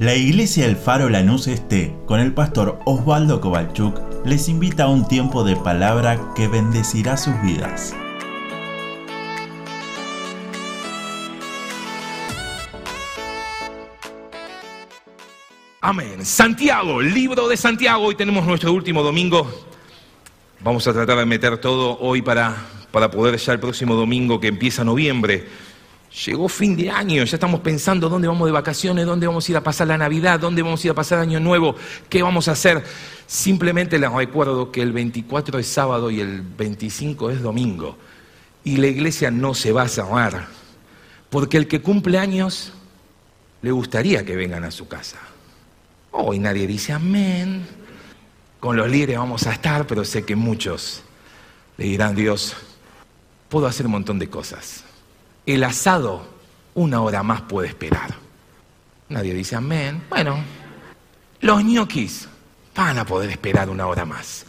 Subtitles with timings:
[0.00, 3.96] La iglesia El Faro Lanús Este, con el pastor Osvaldo Kovalchuk,
[4.26, 7.94] les invita a un tiempo de palabra que bendecirá sus vidas.
[15.80, 16.24] Amén.
[16.26, 18.06] Santiago, libro de Santiago.
[18.06, 19.48] Hoy tenemos nuestro último domingo.
[20.58, 22.56] Vamos a tratar de meter todo hoy para,
[22.90, 25.46] para poder ya el próximo domingo que empieza noviembre
[26.14, 29.56] Llegó fin de año, ya estamos pensando dónde vamos de vacaciones, dónde vamos a ir
[29.56, 31.74] a pasar la Navidad, dónde vamos a ir a pasar Año Nuevo,
[32.08, 32.84] qué vamos a hacer.
[33.26, 37.96] Simplemente les recuerdo que el 24 es sábado y el 25 es domingo.
[38.62, 40.46] Y la iglesia no se va a cerrar,
[41.30, 42.72] porque el que cumple años
[43.60, 45.18] le gustaría que vengan a su casa.
[46.12, 47.66] Hoy nadie dice amén.
[48.60, 51.02] Con los líderes vamos a estar, pero sé que muchos
[51.76, 52.54] le dirán, Dios,
[53.48, 54.84] puedo hacer un montón de cosas
[55.46, 56.26] el asado
[56.74, 58.14] una hora más puede esperar.
[59.08, 60.02] Nadie dice amén.
[60.08, 60.42] Bueno,
[61.40, 62.28] los ñoquis
[62.74, 64.46] van a poder esperar una hora más.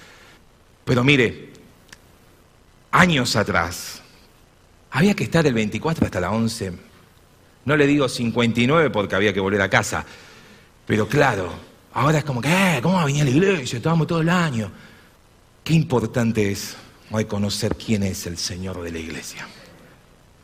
[0.84, 1.52] Pero mire,
[2.92, 4.02] años atrás,
[4.92, 6.74] había que estar el 24 hasta las 11.
[7.66, 10.06] No le digo 59 porque había que volver a casa.
[10.86, 11.52] Pero claro,
[11.94, 13.78] ahora es como que, eh, ¿cómo va a venir a la iglesia?
[13.78, 14.72] Estábamos todo el año.
[15.64, 16.76] Qué importante es
[17.10, 19.48] hoy conocer quién es el Señor de la iglesia.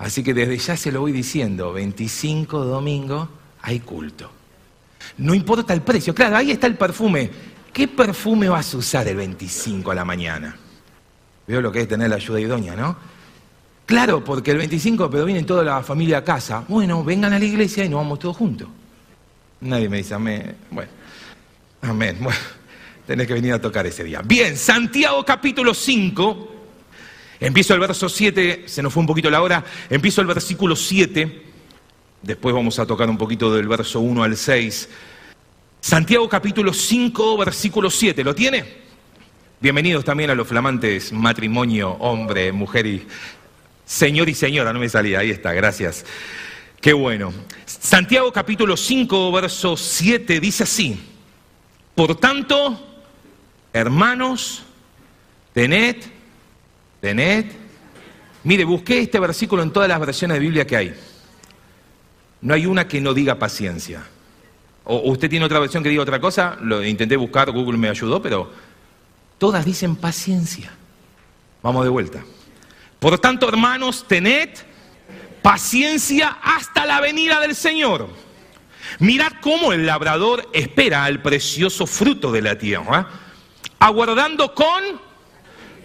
[0.02, 3.30] Así que desde ya se lo voy diciendo, 25 domingo
[3.62, 4.32] hay culto.
[5.20, 7.30] No importa el precio, claro, ahí está el perfume.
[7.72, 10.58] ¿Qué perfume vas a usar el 25 a la mañana?
[11.46, 12.98] Veo lo que es tener la ayuda idónea, ¿no?
[13.86, 16.66] Claro, porque el 25, pero viene toda la familia a casa.
[16.68, 18.70] Bueno, vengan a la iglesia y nos vamos todos juntos.
[19.60, 20.56] Nadie me dice amén.
[20.72, 20.92] Bueno,
[21.84, 22.18] amén.
[22.20, 22.40] Bueno,
[23.06, 24.22] tenés que venir a tocar ese día.
[24.24, 26.61] Bien, Santiago capítulo 5,
[27.42, 31.42] Empiezo el verso 7, se nos fue un poquito la hora, empiezo el versículo 7,
[32.22, 34.88] después vamos a tocar un poquito del verso 1 al 6.
[35.80, 38.64] Santiago capítulo 5, versículo 7, ¿lo tiene?
[39.60, 43.08] Bienvenidos también a los flamantes matrimonio, hombre, mujer y
[43.86, 46.06] señor y señora, no me salía, ahí está, gracias.
[46.80, 47.34] Qué bueno.
[47.66, 51.02] Santiago capítulo 5, verso 7 dice así,
[51.96, 53.02] por tanto,
[53.74, 54.62] hermanos,
[55.54, 56.21] tened
[57.02, 57.52] Tened.
[58.44, 60.96] Mire, busqué este versículo en todas las versiones de Biblia que hay.
[62.42, 64.04] No hay una que no diga paciencia.
[64.84, 68.22] O usted tiene otra versión que diga otra cosa, lo intenté buscar, Google me ayudó,
[68.22, 68.52] pero
[69.38, 70.72] todas dicen paciencia.
[71.62, 72.24] Vamos de vuelta.
[73.00, 74.50] Por tanto, hermanos, tened
[75.42, 78.10] paciencia hasta la venida del Señor.
[79.00, 83.08] Mirad cómo el labrador espera al precioso fruto de la tierra,
[83.80, 85.11] aguardando con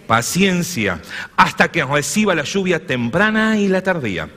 [0.06, 1.00] paciencia,
[1.37, 4.28] hasta que reciba la lluvia temprana y la tardía.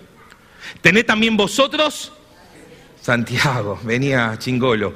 [0.81, 2.11] Tened también vosotros,
[3.01, 4.93] Santiago, venía chingolo,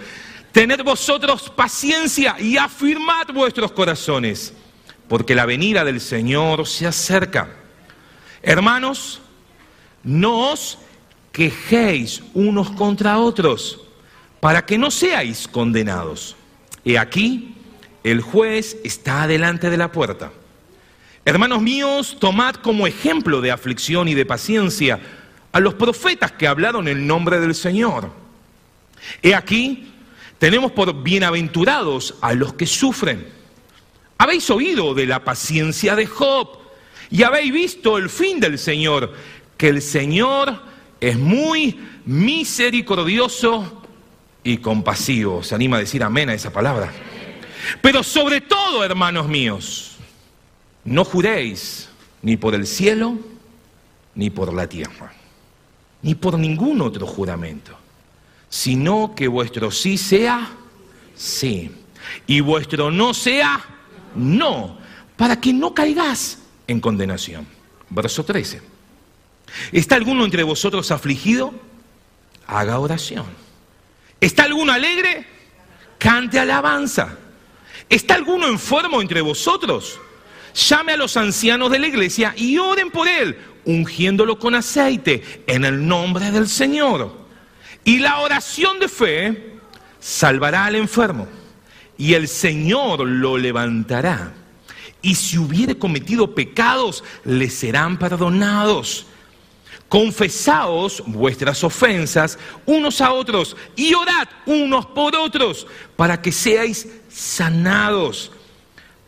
[0.51, 4.53] tened vosotros paciencia y afirmad vuestros corazones,
[5.07, 7.49] porque la venida del Señor se acerca.
[8.41, 9.21] Hermanos,
[10.03, 10.77] no os
[11.31, 13.79] quejéis unos contra otros,
[14.39, 16.35] para que no seáis condenados.
[16.83, 17.55] He aquí,
[18.03, 20.31] el juez está delante de la puerta.
[21.25, 24.99] Hermanos míos, tomad como ejemplo de aflicción y de paciencia
[25.53, 28.11] a los profetas que hablaron en nombre del Señor.
[29.21, 29.87] He aquí,
[30.37, 33.25] tenemos por bienaventurados a los que sufren.
[34.17, 36.59] Habéis oído de la paciencia de Job
[37.09, 39.13] y habéis visto el fin del Señor,
[39.55, 40.61] que el Señor
[40.99, 43.81] es muy misericordioso
[44.43, 45.41] y compasivo.
[45.41, 46.91] Se anima a decir amén a esa palabra.
[47.81, 49.92] Pero sobre todo, hermanos míos,
[50.85, 51.89] no juréis
[52.21, 53.17] ni por el cielo,
[54.15, 55.13] ni por la tierra,
[56.01, 57.75] ni por ningún otro juramento,
[58.49, 60.49] sino que vuestro sí sea
[61.15, 61.71] sí,
[62.27, 63.63] y vuestro no sea
[64.15, 64.77] no,
[65.15, 67.47] para que no caigas en condenación.
[67.89, 68.61] Verso 13.
[69.71, 71.53] ¿Está alguno entre vosotros afligido?
[72.47, 73.25] Haga oración.
[74.19, 75.27] ¿Está alguno alegre?
[75.97, 77.17] Cante alabanza.
[77.89, 79.99] ¿Está alguno enfermo entre vosotros?
[80.53, 85.65] Llame a los ancianos de la iglesia y oren por él, ungiéndolo con aceite en
[85.65, 87.23] el nombre del Señor.
[87.83, 89.53] Y la oración de fe
[89.99, 91.27] salvará al enfermo
[91.97, 94.33] y el Señor lo levantará.
[95.01, 99.05] Y si hubiere cometido pecados, le serán perdonados.
[99.89, 108.31] Confesaos vuestras ofensas unos a otros y orad unos por otros para que seáis sanados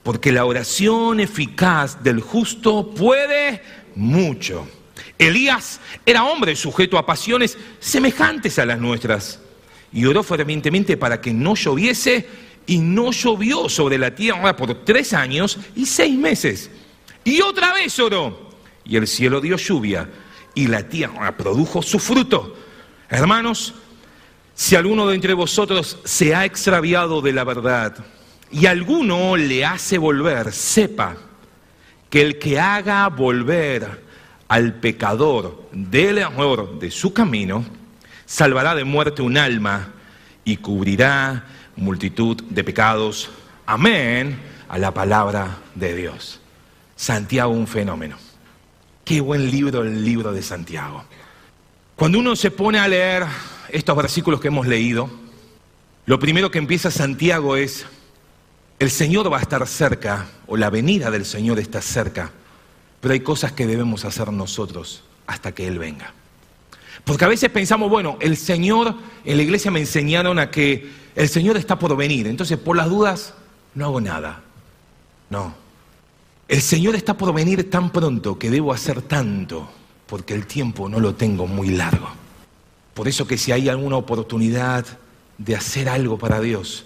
[0.05, 3.63] porque la oración eficaz del justo puede
[3.95, 4.67] mucho.
[5.17, 9.39] Elías era hombre sujeto a pasiones semejantes a las nuestras
[9.91, 12.29] y oró fervientemente para que no lloviese
[12.67, 16.69] y no llovió sobre la tierra por tres años y seis meses.
[17.23, 18.51] Y otra vez oró
[18.83, 20.07] y el cielo dio lluvia
[20.53, 22.55] y la tierra produjo su fruto.
[23.09, 23.73] Hermanos,
[24.53, 28.05] si alguno de entre vosotros se ha extraviado de la verdad
[28.51, 31.17] y alguno le hace volver, sepa
[32.09, 34.03] que el que haga volver
[34.47, 37.65] al pecador del error de su camino,
[38.25, 39.93] salvará de muerte un alma
[40.43, 41.45] y cubrirá
[41.75, 43.29] multitud de pecados.
[43.65, 44.39] Amén
[44.69, 46.39] a la palabra de Dios.
[46.95, 48.17] Santiago, un fenómeno.
[49.03, 51.03] Qué buen libro el libro de Santiago.
[51.95, 53.25] Cuando uno se pone a leer
[53.69, 55.09] estos versículos que hemos leído,
[56.05, 57.85] lo primero que empieza Santiago es,
[58.79, 62.31] el Señor va a estar cerca, o la venida del Señor está cerca,
[62.99, 66.13] pero hay cosas que debemos hacer nosotros hasta que Él venga.
[67.03, 71.29] Porque a veces pensamos, bueno, el Señor, en la iglesia me enseñaron a que el
[71.29, 73.33] Señor está por venir, entonces por las dudas
[73.75, 74.41] no hago nada.
[75.29, 75.53] No.
[76.47, 79.69] El Señor está por venir tan pronto que debo hacer tanto,
[80.07, 82.09] porque el tiempo no lo tengo muy largo.
[82.93, 84.85] Por eso que si hay alguna oportunidad
[85.37, 86.85] de hacer algo para Dios,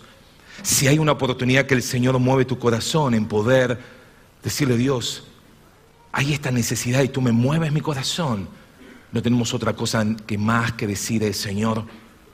[0.64, 3.80] si hay una oportunidad que el Señor mueve tu corazón en poder
[4.44, 5.26] decirle, Dios,
[6.12, 8.50] hay esta necesidad y tú me mueves mi corazón,
[9.12, 11.86] no tenemos otra cosa que más que decir, Señor,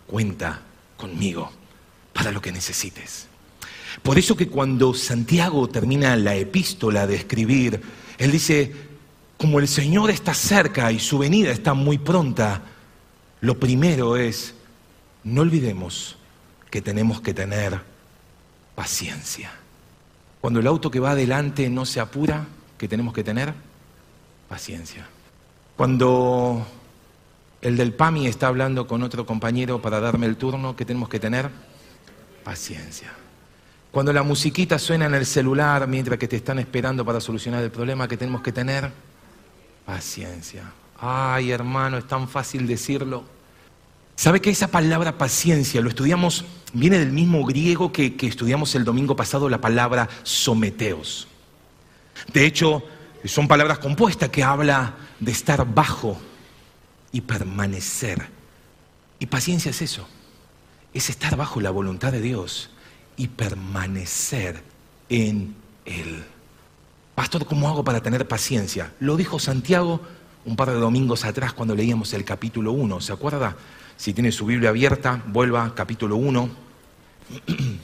[0.07, 0.61] cuenta
[0.97, 1.51] conmigo
[2.13, 3.27] para lo que necesites.
[4.03, 7.81] Por eso que cuando Santiago termina la epístola de escribir,
[8.17, 8.73] él dice,
[9.37, 12.61] como el Señor está cerca y su venida está muy pronta,
[13.41, 14.55] lo primero es,
[15.23, 16.17] no olvidemos
[16.69, 17.81] que tenemos que tener
[18.75, 19.51] paciencia.
[20.41, 22.45] Cuando el auto que va adelante no se apura,
[22.77, 23.53] ¿qué tenemos que tener?
[24.47, 25.07] Paciencia.
[25.75, 26.65] Cuando
[27.61, 31.19] el del PAMI está hablando con otro compañero para darme el turno, ¿qué tenemos que
[31.19, 31.49] tener?
[32.43, 33.11] Paciencia.
[33.91, 37.71] Cuando la musiquita suena en el celular mientras que te están esperando para solucionar el
[37.71, 38.91] problema, ¿qué tenemos que tener?
[39.85, 40.63] Paciencia.
[40.99, 43.23] Ay, hermano, es tan fácil decirlo.
[44.15, 46.45] ¿Sabe que esa palabra paciencia lo estudiamos,
[46.75, 51.27] viene del mismo griego que, estudiamos el domingo pasado, la palabra someteos?
[52.31, 52.83] De hecho,
[53.25, 56.17] son palabras compuestas que habla de estar bajo
[57.11, 58.27] y permanecer.
[59.19, 60.07] Y paciencia es eso,
[60.93, 62.69] es estar bajo la voluntad de Dios
[63.17, 64.61] y permanecer
[65.09, 65.55] en
[65.85, 66.23] Él.
[67.15, 68.93] Pastor, ¿cómo hago para tener paciencia?
[68.99, 70.01] Lo dijo Santiago
[70.45, 73.55] un par de domingos atrás cuando leíamos el capítulo 1, ¿se acuerda?
[73.97, 76.64] Si tiene su Biblia abierta, vuelva capítulo 1,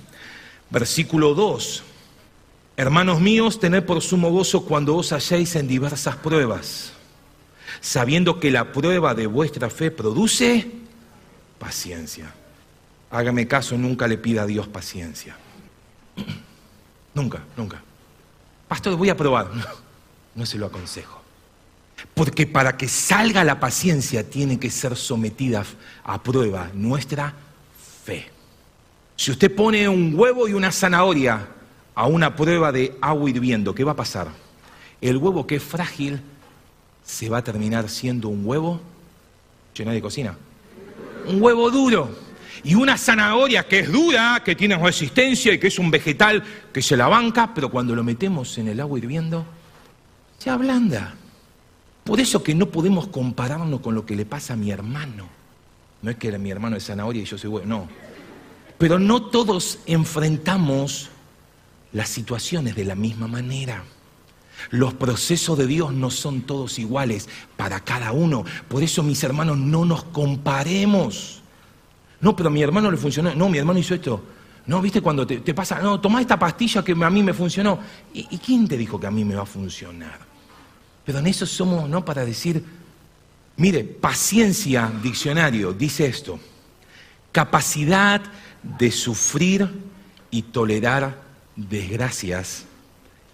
[0.70, 1.84] versículo 2.
[2.78, 6.94] Hermanos míos, tened por sumo gozo cuando os halléis en diversas pruebas,
[7.80, 10.72] sabiendo que la prueba de vuestra fe produce
[11.60, 12.34] paciencia.
[13.12, 15.36] Hágame caso, nunca le pida a Dios paciencia.
[17.14, 17.82] nunca, nunca.
[18.68, 19.52] Pastor, voy a probar.
[20.36, 21.22] no se lo aconsejo.
[22.14, 25.64] Porque para que salga la paciencia tiene que ser sometida
[26.04, 27.34] a prueba nuestra
[28.04, 28.32] fe.
[29.22, 31.48] Si usted pone un huevo y una zanahoria
[31.94, 34.30] a una prueba de agua hirviendo, ¿qué va a pasar?
[35.00, 36.20] El huevo que es frágil
[37.06, 38.82] se va a terminar siendo un huevo
[39.76, 40.36] lleno de cocina.
[41.28, 42.10] Un huevo duro.
[42.64, 46.82] Y una zanahoria que es dura, que tiene resistencia y que es un vegetal que
[46.82, 49.46] se la banca, pero cuando lo metemos en el agua hirviendo,
[50.40, 51.14] se ablanda.
[52.04, 55.28] Por eso que no podemos compararnos con lo que le pasa a mi hermano.
[56.02, 58.11] No es que mi hermano es zanahoria y yo soy huevo, no.
[58.82, 61.10] Pero no todos enfrentamos
[61.94, 63.84] las situaciones de la misma manera.
[64.72, 68.44] Los procesos de Dios no son todos iguales para cada uno.
[68.68, 71.44] Por eso, mis hermanos, no nos comparemos.
[72.22, 73.36] No, pero a mi hermano le funcionó.
[73.36, 74.24] No, mi hermano hizo esto.
[74.66, 77.78] No, viste cuando te, pasa, no, toma esta pastilla que a mí me funcionó.
[78.12, 80.18] ¿Y, ¿Y, quién te dijo que a mí me va a funcionar?
[81.06, 82.04] Pero en eso somos, ¿no?
[82.04, 82.66] Para decir,
[83.58, 86.40] mire, paciencia, diccionario, dice esto.
[87.32, 88.24] Capacidad
[88.64, 89.70] de sufrir
[90.30, 91.18] y tolerar
[91.56, 92.66] desgracias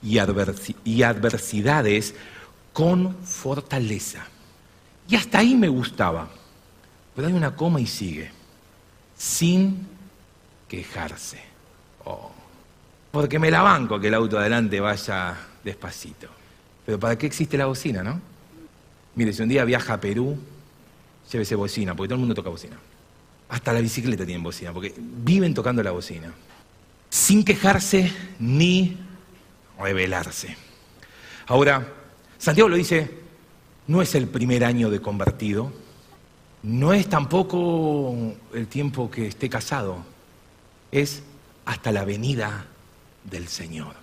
[0.01, 2.15] y, adversidades
[2.73, 4.25] con fortaleza.
[5.09, 6.27] Y hasta ahí me gustaba.
[7.15, 8.31] Pero hay una coma y sigue.
[9.17, 9.87] Sin
[10.67, 11.41] quejarse.
[12.05, 12.31] Oh.
[13.11, 16.27] Porque me la banco que el auto adelante vaya despacito.
[16.85, 18.21] Pero ¿para qué existe la bocina, no?
[19.15, 20.37] Mire, si un día viaja a Perú,
[21.31, 22.77] llévese bocina, porque todo el mundo toca bocina.
[23.49, 26.33] Hasta la bicicleta tiene bocina, porque viven tocando la bocina
[27.09, 28.97] sin quejarse ni
[29.79, 30.55] rebelarse.
[31.47, 31.93] Ahora,
[32.37, 33.09] Santiago lo dice,
[33.87, 35.71] no es el primer año de convertido,
[36.63, 40.03] no es tampoco el tiempo que esté casado,
[40.91, 41.23] es
[41.65, 42.65] hasta la venida
[43.23, 43.95] del Señor.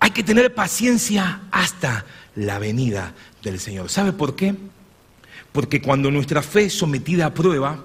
[0.00, 2.04] Hay que tener paciencia hasta
[2.34, 3.88] la venida del Señor.
[3.88, 4.54] ¿Sabe por qué?
[5.52, 7.82] Porque cuando nuestra fe es sometida a prueba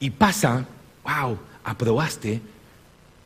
[0.00, 0.66] y pasa,
[1.04, 2.40] wow, aprobaste,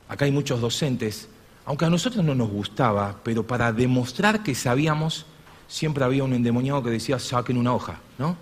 [0.09, 1.29] acá hay muchos docentes,
[1.65, 5.27] aunque a nosotros no nos gustaba, pero para demostrar que sabíamos,
[5.69, 8.37] siempre había un endemoniado que decía, saquen una hoja, ¿no?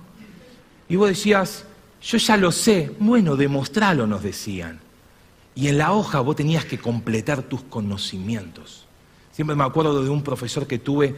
[0.88, 1.64] Y vos decías,
[2.02, 4.80] yo ya lo sé, bueno, demostralo, nos decían.
[5.54, 8.86] Y en la hoja vos tenías que completar tus conocimientos.
[9.32, 11.14] Siempre me acuerdo de un profesor que tuve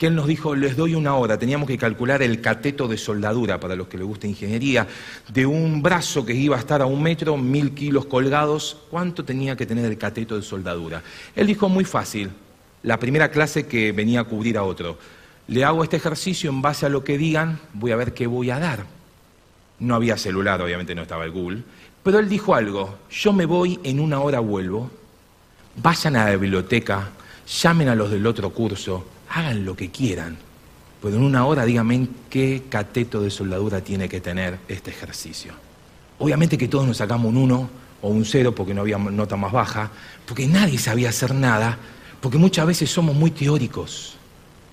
[0.00, 3.60] que él nos dijo, les doy una hora, teníamos que calcular el cateto de soldadura,
[3.60, 4.86] para los que les gusta ingeniería,
[5.28, 9.56] de un brazo que iba a estar a un metro, mil kilos colgados, ¿cuánto tenía
[9.56, 11.02] que tener el cateto de soldadura?
[11.36, 12.30] Él dijo, muy fácil,
[12.82, 14.96] la primera clase que venía a cubrir a otro,
[15.48, 18.48] le hago este ejercicio en base a lo que digan, voy a ver qué voy
[18.48, 18.86] a dar.
[19.80, 21.62] No había celular, obviamente no estaba el Google,
[22.02, 24.90] pero él dijo algo, yo me voy, en una hora vuelvo,
[25.76, 27.10] vayan a la biblioteca,
[27.46, 30.36] llamen a los del otro curso, hagan lo que quieran,
[31.00, 35.54] pero en una hora díganme qué cateto de soldadura tiene que tener este ejercicio.
[36.18, 37.70] Obviamente que todos nos sacamos un 1
[38.02, 39.90] o un 0 porque no había nota más baja,
[40.26, 41.78] porque nadie sabía hacer nada,
[42.20, 44.16] porque muchas veces somos muy teóricos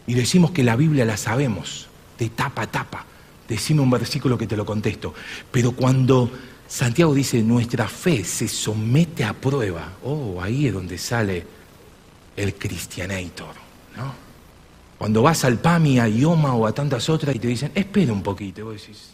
[0.08, 1.88] y decimos que la Biblia la sabemos,
[2.18, 3.06] de tapa a tapa.
[3.48, 5.14] Decime un versículo que te lo contesto.
[5.52, 6.30] Pero cuando
[6.68, 11.46] Santiago dice, nuestra fe se somete a prueba, oh, ahí es donde sale
[12.36, 13.56] el cristianator,
[13.96, 14.27] ¿no?
[14.98, 18.24] Cuando vas al PAMI, a IOMA o a tantas otras y te dicen, espera un
[18.24, 19.10] poquito, y vos decís,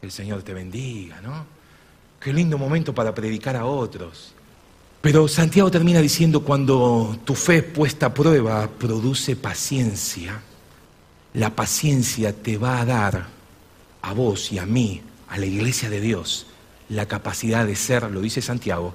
[0.00, 1.44] el Señor te bendiga, ¿no?
[2.20, 4.32] Qué lindo momento para predicar a otros.
[5.00, 10.40] Pero Santiago termina diciendo, cuando tu fe puesta a prueba produce paciencia,
[11.34, 13.26] la paciencia te va a dar
[14.02, 16.46] a vos y a mí, a la iglesia de Dios,
[16.88, 18.94] la capacidad de ser, lo dice Santiago,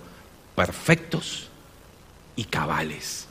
[0.56, 1.50] perfectos
[2.36, 3.28] y cabales.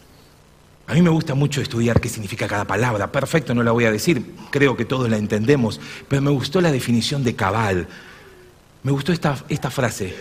[0.86, 3.12] A mí me gusta mucho estudiar qué significa cada palabra.
[3.12, 6.72] Perfecto, no la voy a decir, creo que todos la entendemos, pero me gustó la
[6.72, 7.88] definición de cabal.
[8.82, 10.14] Me gustó esta, esta frase,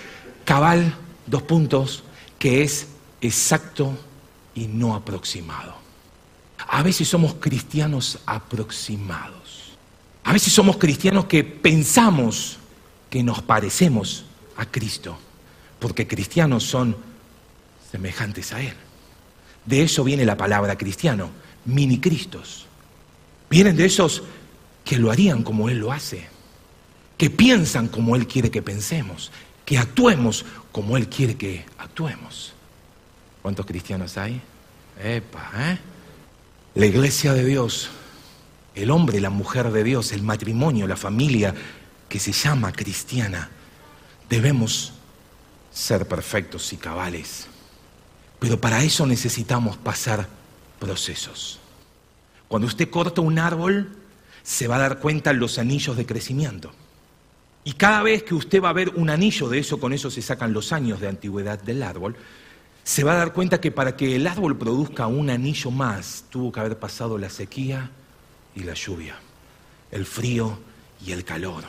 [0.46, 2.03] cabal, dos puntos,
[2.38, 2.88] que es
[3.22, 3.98] exacto
[4.53, 5.75] y no aproximado.
[6.68, 9.74] A veces somos cristianos aproximados.
[10.24, 12.60] A veces somos cristianos que pensamos
[13.10, 14.25] que nos parecemos
[14.56, 15.18] a Cristo,
[15.80, 16.96] porque cristianos son
[17.91, 18.75] semejantes a Él.
[19.65, 21.30] De eso viene la palabra cristiano,
[21.65, 22.68] mini cristos.
[23.50, 24.24] Vienen de esos
[24.84, 26.27] que lo harían como Él lo hace,
[27.18, 29.32] que piensan como Él quiere que pensemos,
[29.65, 32.53] que actuemos como Él quiere que actuemos.
[33.41, 34.41] ¿Cuántos cristianos hay?
[35.03, 35.80] Epa, ¿eh?
[36.75, 37.89] La iglesia de Dios,
[38.75, 41.53] el hombre, la mujer de Dios, el matrimonio, la familia
[42.08, 43.50] que se llama cristiana,
[44.30, 44.94] debemos
[45.72, 47.48] ser perfectos y cabales.
[48.41, 50.27] Pero para eso necesitamos pasar
[50.79, 51.60] procesos.
[52.48, 53.95] Cuando usted corta un árbol,
[54.41, 56.71] se va a dar cuenta los anillos de crecimiento.
[57.63, 60.24] Y cada vez que usted va a ver un anillo de eso, con eso se
[60.24, 62.15] sacan los años de antigüedad del árbol,
[62.83, 66.51] se va a dar cuenta que para que el árbol produzca un anillo más, tuvo
[66.51, 67.91] que haber pasado la sequía
[68.55, 69.17] y la lluvia,
[69.91, 70.57] el frío
[71.05, 71.65] y el calor.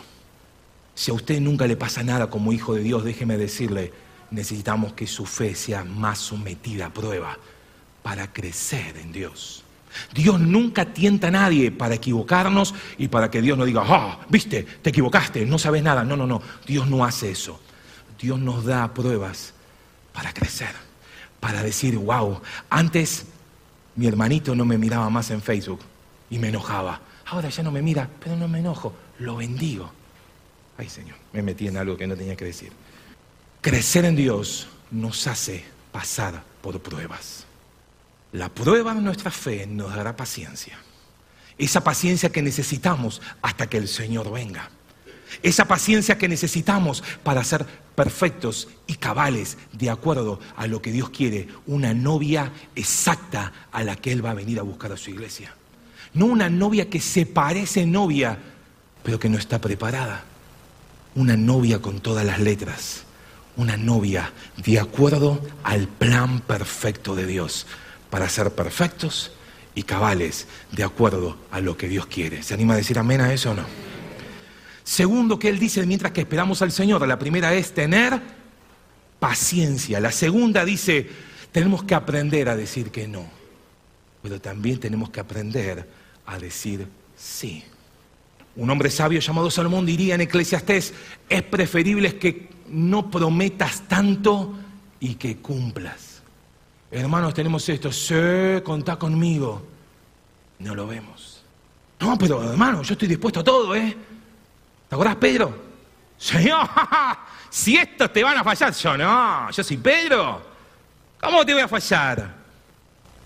[0.95, 3.93] Si a usted nunca le pasa nada como hijo de Dios, déjeme decirle,
[4.33, 7.39] necesitamos que su fe sea más sometida a prueba
[8.03, 9.63] para crecer en Dios.
[10.15, 14.63] Dios nunca tienta a nadie para equivocarnos y para que Dios no diga, ah, viste,
[14.63, 16.03] te equivocaste, no sabes nada.
[16.03, 17.61] No, no, no, Dios no hace eso.
[18.19, 19.53] Dios nos da pruebas
[20.13, 20.71] para crecer,
[21.41, 23.27] para decir, wow, antes
[23.97, 25.81] mi hermanito no me miraba más en Facebook
[26.31, 27.01] y me enojaba.
[27.27, 29.91] Ahora ya no me mira, pero no me enojo, lo bendigo.
[30.79, 32.73] Ay Señor, me metí en algo que no tenía que decir.
[33.63, 37.45] Crecer en Dios nos hace pasar por pruebas.
[38.33, 40.77] La prueba de nuestra fe nos dará paciencia.
[41.59, 44.69] Esa paciencia que necesitamos hasta que el Señor venga.
[45.45, 47.65] Esa paciencia que necesitamos para ser
[47.95, 51.47] perfectos y cabales de acuerdo a lo que Dios quiere.
[51.65, 55.55] Una novia exacta a la que Él va a venir a buscar a su iglesia.
[56.15, 58.41] No una novia que se parece novia,
[59.05, 60.25] pero que no está preparada.
[61.15, 63.05] Una novia con todas las letras
[63.57, 67.67] una novia de acuerdo al plan perfecto de Dios,
[68.11, 69.33] para ser perfectos
[69.75, 72.43] y cabales de acuerdo a lo que Dios quiere.
[72.43, 73.65] ¿Se anima a decir amén a eso o no?
[74.85, 78.21] Segundo que él dice mientras que esperamos al Señor, la primera es tener
[79.19, 80.01] paciencia.
[80.01, 81.09] La segunda dice,
[81.53, 83.25] tenemos que aprender a decir que no,
[84.23, 85.89] pero también tenemos que aprender
[86.27, 87.65] a decir sí.
[88.55, 90.93] Un hombre sabio llamado Salomón diría en Eclesiastés,
[91.29, 94.55] es preferible que no prometas tanto
[95.01, 96.23] y que cumplas.
[96.91, 98.15] Hermanos, tenemos esto, sí,
[98.63, 99.63] contá conmigo.
[100.59, 101.43] No lo vemos.
[102.01, 103.97] No, pero hermano, yo estoy dispuesto a todo, ¿eh?
[104.89, 105.73] ¿Te acordás, Pedro?
[106.19, 106.69] Señor,
[107.51, 110.43] si estos te van a fallar, yo no, yo soy Pedro.
[111.19, 112.43] ¿Cómo te voy a fallar?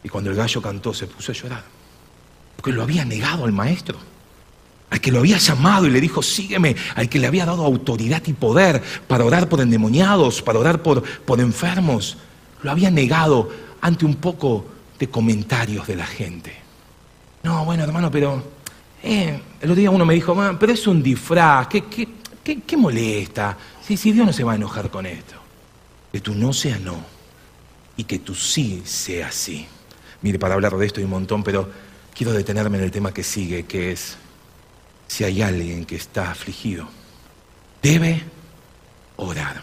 [0.05, 1.65] Y cuando el gallo cantó se puso a llorar,
[2.55, 3.99] porque lo había negado al maestro
[4.91, 8.23] al que lo había llamado y le dijo, sígueme, al que le había dado autoridad
[8.27, 12.17] y poder para orar por endemoniados, para orar por, por enfermos,
[12.63, 13.51] lo había negado
[13.81, 14.65] ante un poco
[14.99, 16.53] de comentarios de la gente.
[17.43, 18.43] No, bueno, hermano, pero
[19.03, 23.57] eh, el otro día uno me dijo, pero es un disfraz, ¿qué, qué, qué, molesta?
[23.83, 25.35] Si, si Dios no se va a enojar con esto.
[26.13, 26.97] Que tú no sea no
[27.97, 29.67] y que tú sí sea sí.
[30.23, 31.69] Mire, para hablar de esto hay un montón, pero
[32.15, 34.17] quiero detenerme en el tema que sigue, que es
[35.07, 36.89] si hay alguien que está afligido,
[37.83, 38.23] debe
[39.17, 39.63] orar.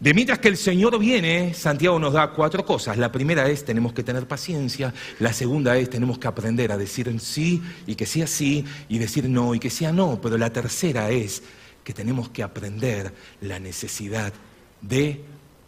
[0.00, 2.96] De mientras que el Señor viene, Santiago nos da cuatro cosas.
[2.96, 7.14] La primera es tenemos que tener paciencia, la segunda es tenemos que aprender a decir
[7.20, 11.10] sí y que sea sí y decir no y que sea no, pero la tercera
[11.10, 11.42] es
[11.84, 14.32] que tenemos que aprender la necesidad
[14.80, 15.20] de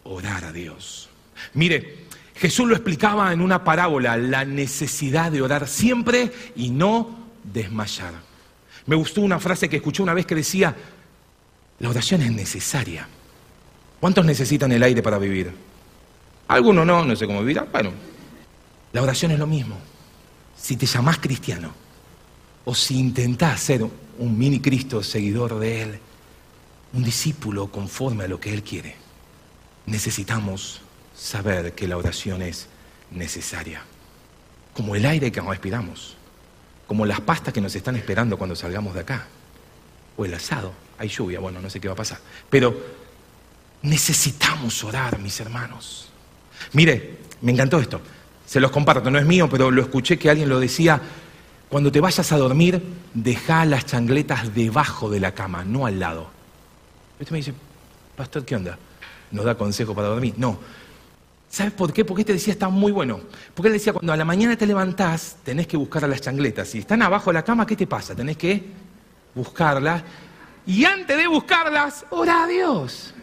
[0.03, 1.09] orar a Dios.
[1.53, 8.32] Mire, Jesús lo explicaba en una parábola, la necesidad de orar siempre y no desmayar.
[8.85, 10.75] Me gustó una frase que escuché una vez que decía,
[11.79, 13.07] la oración es necesaria.
[13.99, 15.53] ¿Cuántos necesitan el aire para vivir?
[16.47, 17.67] Algunos no, no sé cómo vivirán.
[17.71, 17.91] Bueno,
[18.91, 19.77] la oración es lo mismo.
[20.57, 21.73] Si te llamás cristiano
[22.65, 23.83] o si intentás ser
[24.17, 25.99] un mini Cristo seguidor de Él,
[26.93, 28.95] un discípulo conforme a lo que Él quiere,
[29.85, 30.81] necesitamos
[31.15, 32.67] saber que la oración es
[33.11, 33.83] necesaria,
[34.73, 36.17] como el aire que respiramos
[36.87, 39.27] como las pastas que nos están esperando cuando salgamos de acá,
[40.15, 42.75] o el asado, hay lluvia, bueno, no sé qué va a pasar, pero
[43.81, 46.09] necesitamos orar, mis hermanos.
[46.73, 48.01] Mire, me encantó esto,
[48.45, 51.01] se los comparto, no es mío, pero lo escuché que alguien lo decía,
[51.69, 52.81] cuando te vayas a dormir,
[53.13, 56.29] deja las changletas debajo de la cama, no al lado.
[57.19, 57.53] Usted me dice,
[58.15, 58.77] pastor, ¿qué onda?
[59.31, 60.35] ¿Nos da consejo para dormir?
[60.37, 60.59] No,
[61.53, 62.03] ¿Sabes por qué?
[62.03, 63.19] Porque este decía está muy bueno.
[63.53, 66.67] Porque él decía, cuando a la mañana te levantás, tenés que buscar las changletas.
[66.67, 68.15] Si están abajo de la cama, ¿qué te pasa?
[68.15, 68.63] Tenés que
[69.35, 70.01] buscarlas.
[70.65, 73.13] Y antes de buscarlas, ora a Dios.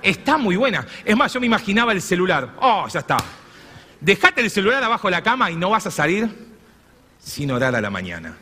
[0.00, 0.86] Está muy buena.
[1.04, 2.54] Es más, yo me imaginaba el celular.
[2.58, 3.18] Oh, ya está.
[4.00, 6.30] Dejate el celular abajo de la cama y no vas a salir
[7.18, 8.34] sin orar a la mañana.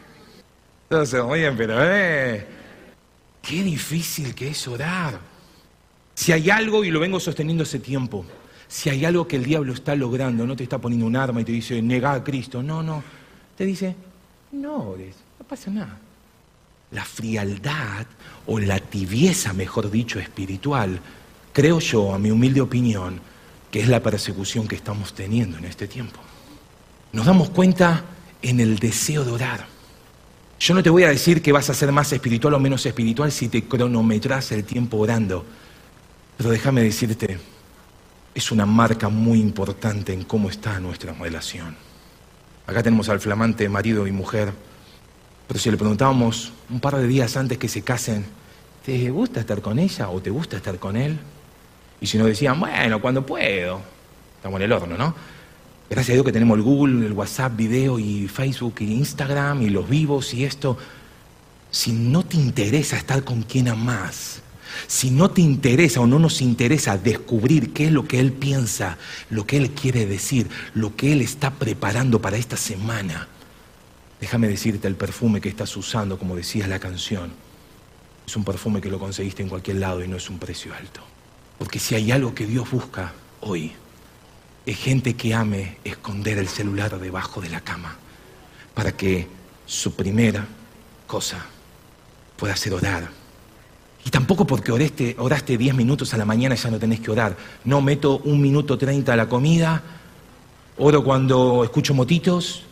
[0.88, 2.46] Entonces, muy bien, pero eh,
[3.42, 5.18] qué difícil que es orar.
[6.14, 8.25] Si hay algo, y lo vengo sosteniendo hace tiempo,
[8.70, 11.44] si hay algo que el diablo está logrando, no te está poniendo un arma y
[11.44, 12.62] te dice, nega a Cristo.
[12.62, 13.02] No, no.
[13.59, 13.96] Te dice,
[14.52, 15.98] no no pasa nada.
[16.92, 18.06] La frialdad
[18.46, 21.00] o la tibieza, mejor dicho, espiritual,
[21.52, 23.20] creo yo, a mi humilde opinión,
[23.72, 26.20] que es la persecución que estamos teniendo en este tiempo.
[27.12, 28.04] Nos damos cuenta
[28.40, 29.66] en el deseo de orar.
[30.61, 33.33] Yo no te voy a decir que vas a ser más espiritual o menos espiritual
[33.33, 35.44] si te cronometras el tiempo orando,
[36.37, 37.38] pero déjame decirte,
[38.35, 41.77] es una marca muy importante en cómo está nuestra relación.
[42.66, 44.53] Acá tenemos al flamante marido y mujer,
[45.49, 48.25] pero si le preguntábamos un par de días antes que se casen,
[48.85, 51.19] ¿te gusta estar con ella o te gusta estar con él?
[52.01, 53.81] Y si nos decían, bueno, cuando puedo,
[54.37, 55.14] estamos en el horno, ¿no?
[55.90, 59.71] Gracias a Dios que tenemos el Google, el WhatsApp, video y Facebook y Instagram y
[59.71, 60.79] los vivos y esto.
[61.73, 64.40] Si no te interesa estar con quien amás,
[64.87, 68.98] si no te interesa o no nos interesa descubrir qué es lo que Él piensa,
[69.28, 73.28] lo que Él quiere decir, lo que Él está preparando para esta semana,
[74.20, 77.33] déjame decirte el perfume que estás usando, como decía la canción,
[78.26, 81.00] es un perfume que lo conseguiste en cualquier lado y no es un precio alto.
[81.59, 83.72] Porque si hay algo que Dios busca hoy,
[84.64, 87.96] es gente que ame esconder el celular debajo de la cama
[88.74, 89.26] para que
[89.66, 90.46] su primera
[91.06, 91.44] cosa
[92.37, 93.19] pueda ser orar
[94.04, 97.36] y tampoco porque oraste, oraste 10 minutos a la mañana ya no tenés que orar.
[97.64, 99.82] No meto un minuto 30 a la comida,
[100.78, 102.62] oro cuando escucho motitos,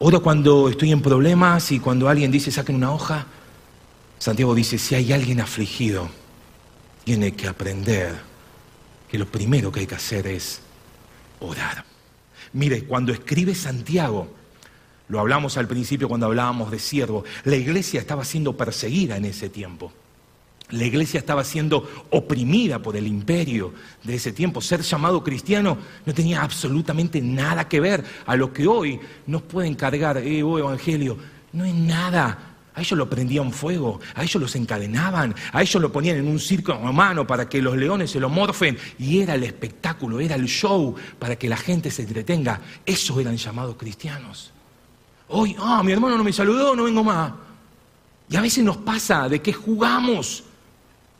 [0.00, 3.26] oro cuando estoy en problemas y cuando alguien dice saquen una hoja.
[4.18, 6.08] Santiago dice, si hay alguien afligido,
[7.04, 8.20] tiene que aprender
[9.08, 10.60] que lo primero que hay que hacer es
[11.40, 11.84] orar.
[12.52, 14.28] Mire, cuando escribe Santiago,
[15.08, 19.48] lo hablamos al principio cuando hablábamos de siervo, la iglesia estaba siendo perseguida en ese
[19.48, 19.92] tiempo.
[20.70, 24.60] La iglesia estaba siendo oprimida por el imperio de ese tiempo.
[24.60, 29.68] Ser llamado cristiano no tenía absolutamente nada que ver a lo que hoy nos puede
[29.68, 31.18] encargar, eh, oh, evangelio.
[31.52, 35.92] No es nada A ellos lo prendían fuego, a ellos los encadenaban, a ellos lo
[35.92, 39.44] ponían en un circo romano para que los leones se lo morfen y era el
[39.44, 42.62] espectáculo, era el show para que la gente se entretenga.
[42.86, 44.52] Esos eran llamados cristianos.
[45.28, 47.32] Hoy, ah, mi hermano no me saludó, no vengo más.
[48.30, 50.44] Y a veces nos pasa de que jugamos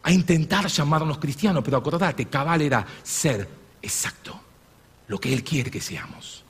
[0.02, 3.48] a intentar llamarnos cristianos, pero acordate, cabal era ser
[3.80, 4.40] exacto,
[5.08, 6.42] lo que Él quiere que seamos.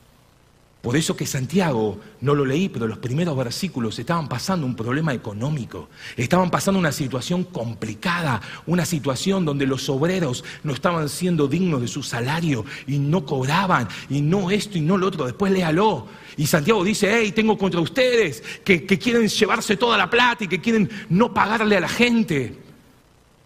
[0.83, 5.13] Por eso que Santiago, no lo leí, pero los primeros versículos estaban pasando un problema
[5.13, 5.87] económico,
[6.17, 11.87] estaban pasando una situación complicada, una situación donde los obreros no estaban siendo dignos de
[11.87, 16.05] su salario y no cobraban, y no esto y no lo otro, después léalo.
[16.35, 20.49] Y Santiago dice, hey, tengo contra ustedes que, que quieren llevarse toda la plata y
[20.49, 22.57] que quieren no pagarle a la gente.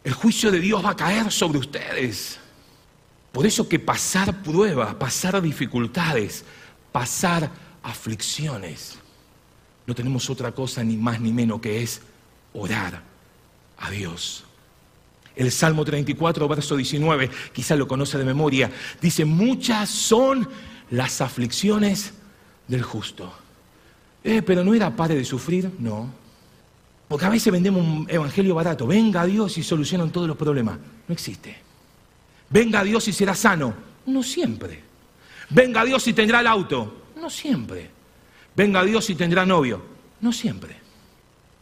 [0.07, 2.39] El juicio de Dios va a caer sobre ustedes.
[3.33, 6.45] Por eso que pasar pruebas, pasar dificultades,
[6.93, 7.51] pasar
[7.83, 8.97] aflicciones,
[9.85, 11.99] no tenemos otra cosa ni más ni menos que es
[12.53, 13.03] orar
[13.77, 14.45] a Dios.
[15.35, 20.47] El Salmo 34, verso 19, quizá lo conoce de memoria, dice, muchas son
[20.89, 22.13] las aflicciones
[22.69, 23.33] del justo.
[24.23, 26.26] Eh, pero no era padre de sufrir, no.
[27.07, 28.85] Porque a veces vendemos un evangelio barato.
[28.85, 30.77] Venga a Dios y solucionan todos los problemas.
[31.07, 31.57] No existe.
[32.49, 33.73] Venga Dios y será sano.
[34.07, 34.83] No siempre.
[35.49, 37.05] Venga Dios y tendrá el auto.
[37.15, 37.89] No siempre.
[38.55, 39.81] Venga Dios y tendrá novio.
[40.19, 40.75] No siempre.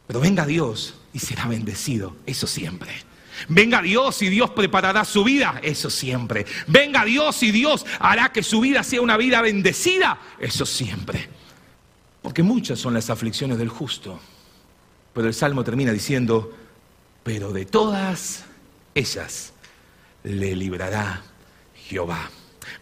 [0.08, 2.16] Pero venga Dios y será bendecido.
[2.26, 2.92] Eso siempre.
[3.50, 6.46] Venga Dios y Dios preparará su vida, eso siempre.
[6.68, 11.28] Venga Dios y Dios hará que su vida sea una vida bendecida, eso siempre.
[12.22, 14.20] Porque muchas son las aflicciones del justo.
[15.16, 16.54] Pero el Salmo termina diciendo,
[17.24, 18.44] pero de todas
[18.94, 19.54] ellas
[20.24, 21.24] le librará
[21.74, 22.30] Jehová.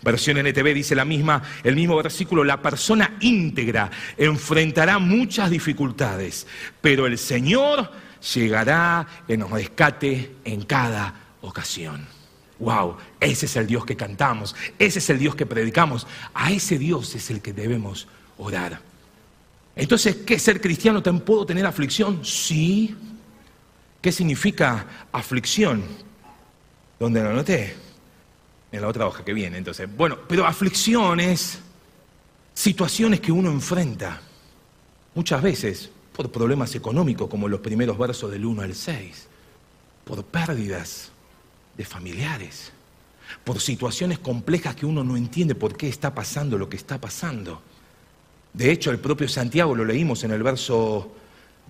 [0.01, 6.47] Versión NTV dice la misma, el mismo versículo, la persona íntegra enfrentará muchas dificultades,
[6.81, 7.91] pero el Señor
[8.33, 12.07] llegará en rescate en cada ocasión.
[12.57, 16.79] Wow, ese es el Dios que cantamos, ese es el Dios que predicamos, a ese
[16.79, 18.07] Dios es el que debemos
[18.39, 18.92] orar.
[19.75, 21.01] Entonces, ¿qué ser cristiano?
[21.01, 22.23] ¿Puedo tener aflicción?
[22.23, 22.95] Sí.
[24.01, 25.83] ¿Qué significa aflicción?
[26.99, 27.83] ¿Dónde lo anoté?
[28.73, 29.57] en la otra hoja que viene.
[29.57, 31.59] Entonces, bueno, pero aflicciones,
[32.53, 34.19] situaciones que uno enfrenta,
[35.15, 39.27] muchas veces por problemas económicos, como los primeros versos del 1 al 6,
[40.03, 41.11] por pérdidas
[41.77, 42.71] de familiares,
[43.43, 47.61] por situaciones complejas que uno no entiende por qué está pasando lo que está pasando.
[48.53, 51.11] De hecho, el propio Santiago, lo leímos en el verso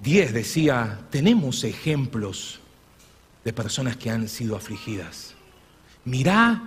[0.01, 2.59] 10, decía, tenemos ejemplos
[3.43, 5.35] de personas que han sido afligidas.
[6.05, 6.61] Mirá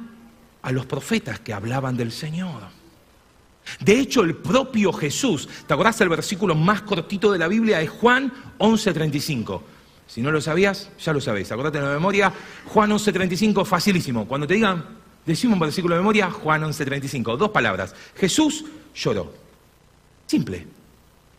[0.63, 2.63] a los profetas que hablaban del Señor.
[3.81, 7.81] De hecho, el propio Jesús, ¿te acordás el versículo más cortito de la Biblia?
[7.81, 9.63] Es Juan 11:35.
[10.07, 11.51] Si no lo sabías, ya lo sabéis.
[11.51, 12.33] Acordate en la memoria,
[12.67, 14.27] Juan 11:35, facilísimo.
[14.27, 14.85] Cuando te digan,
[15.27, 17.37] decimos un versículo de memoria, Juan 11:35.
[17.37, 17.95] Dos palabras.
[18.15, 19.46] Jesús lloró.
[20.27, 20.67] Simple.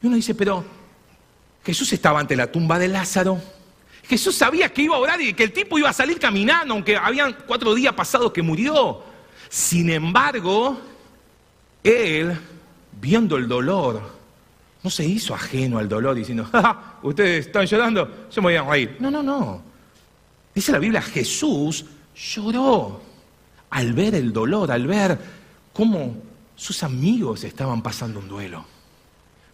[0.02, 0.64] Y uno dice, pero
[1.64, 3.42] Jesús estaba ante la tumba de Lázaro.
[4.04, 6.96] Jesús sabía que iba a orar y que el tipo iba a salir caminando, aunque
[6.96, 9.04] habían cuatro días pasados que murió.
[9.50, 10.80] Sin embargo,
[11.84, 12.38] él,
[13.02, 14.02] viendo el dolor,
[14.82, 18.64] no se hizo ajeno al dolor diciendo, ¡Ja, ustedes están llorando, yo me voy a
[18.64, 18.96] reír.
[19.00, 19.62] No, no, no.
[20.56, 23.02] Dice la Biblia, Jesús lloró
[23.70, 25.20] al ver el dolor, al ver
[25.74, 26.16] cómo
[26.56, 28.77] sus amigos estaban pasando un duelo.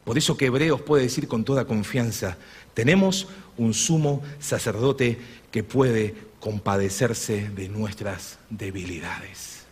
[0.03, 2.37] Por eso que Hebreos puede decir con toda confianza,
[2.73, 5.19] tenemos un sumo sacerdote
[5.51, 9.63] que puede compadecerse de nuestras debilidades.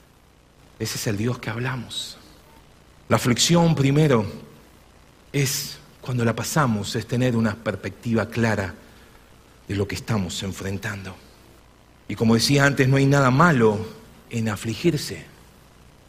[0.80, 2.18] Ese es el Dios que hablamos.
[3.10, 4.26] La aflicción primero
[5.34, 8.74] es, cuando la pasamos, es tener una perspectiva clara
[9.68, 11.16] de lo que estamos enfrentando.
[12.08, 13.86] Y como decía antes, no hay nada malo
[14.30, 15.31] en afligirse.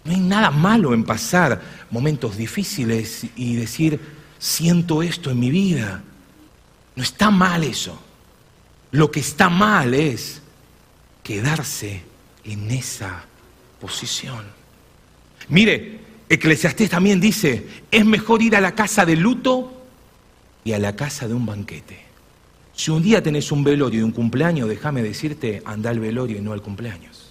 [0.04, 1.60] No hay nada malo en pasar
[1.90, 4.00] momentos difíciles y decir,
[4.38, 6.02] siento esto en mi vida.
[6.96, 8.00] No está mal eso.
[8.90, 10.42] Lo que está mal es
[11.22, 12.02] quedarse
[12.44, 13.24] en esa
[13.80, 14.44] posición.
[15.48, 19.72] Mire, Eclesiastés también dice, es mejor ir a la casa de luto
[20.64, 22.00] y a la casa de un banquete.
[22.74, 26.40] Si un día tenés un velorio y un cumpleaños, déjame decirte, anda al velorio y
[26.40, 27.30] no al cumpleaños.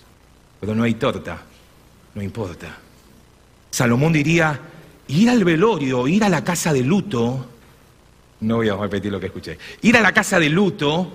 [0.60, 1.43] Pero no hay torta,
[2.15, 2.78] no importa.
[3.69, 4.60] Salomón diría,
[5.08, 7.47] ir al velorio, ir a la casa de luto,
[8.41, 11.12] no voy a repetir lo que escuché, ir a la casa de luto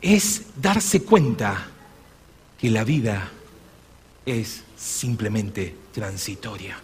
[0.00, 1.66] es darse cuenta
[2.58, 3.30] que la vida
[4.24, 6.78] es simplemente transitoria.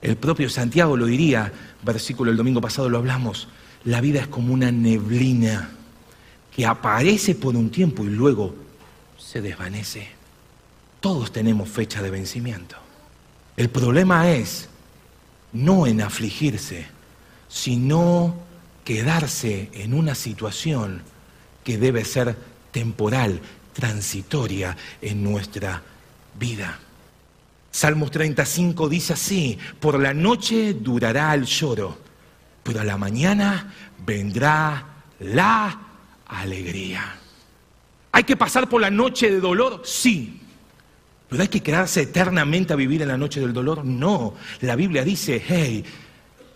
[0.00, 3.48] El propio Santiago lo diría, versículo el domingo pasado lo hablamos,
[3.84, 5.70] la vida es como una neblina
[6.54, 8.54] que aparece por un tiempo y luego
[9.18, 10.21] se desvanece.
[11.02, 12.76] Todos tenemos fecha de vencimiento.
[13.56, 14.68] El problema es
[15.52, 16.86] no en afligirse,
[17.48, 18.36] sino
[18.84, 21.02] quedarse en una situación
[21.64, 22.36] que debe ser
[22.70, 23.40] temporal,
[23.72, 25.82] transitoria en nuestra
[26.38, 26.78] vida.
[27.72, 31.98] Salmos 35 dice así, por la noche durará el lloro,
[32.62, 33.74] pero a la mañana
[34.06, 34.86] vendrá
[35.18, 35.80] la
[36.28, 37.16] alegría.
[38.12, 39.82] ¿Hay que pasar por la noche de dolor?
[39.84, 40.41] Sí.
[41.32, 43.86] ¿Pero hay que quedarse eternamente a vivir en la noche del dolor?
[43.86, 44.34] No.
[44.60, 45.82] La Biblia dice, hey,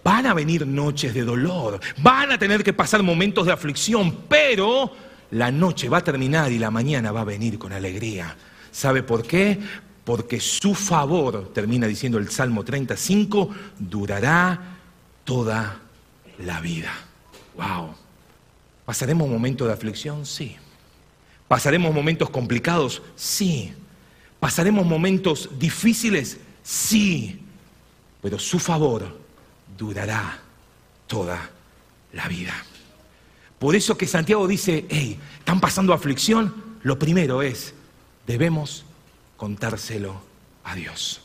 [0.04, 4.92] van a venir noches de dolor, van a tener que pasar momentos de aflicción, pero
[5.30, 8.36] la noche va a terminar y la mañana va a venir con alegría.
[8.70, 9.58] ¿Sabe por qué?
[10.04, 14.76] Porque su favor, termina diciendo el Salmo 35, durará
[15.24, 15.80] toda
[16.36, 16.92] la vida.
[17.56, 17.94] Wow.
[18.84, 20.26] ¿Pasaremos momentos de aflicción?
[20.26, 20.54] Sí.
[21.48, 23.00] ¿Pasaremos momentos complicados?
[23.14, 23.72] Sí.
[24.40, 26.38] ¿Pasaremos momentos difíciles?
[26.62, 27.40] Sí.
[28.22, 29.18] Pero su favor
[29.76, 30.40] durará
[31.06, 31.50] toda
[32.12, 32.54] la vida.
[33.58, 36.54] Por eso que Santiago dice, hey, ¿están pasando aflicción?
[36.82, 37.74] Lo primero es,
[38.26, 38.84] debemos
[39.36, 40.20] contárselo
[40.64, 41.22] a Dios.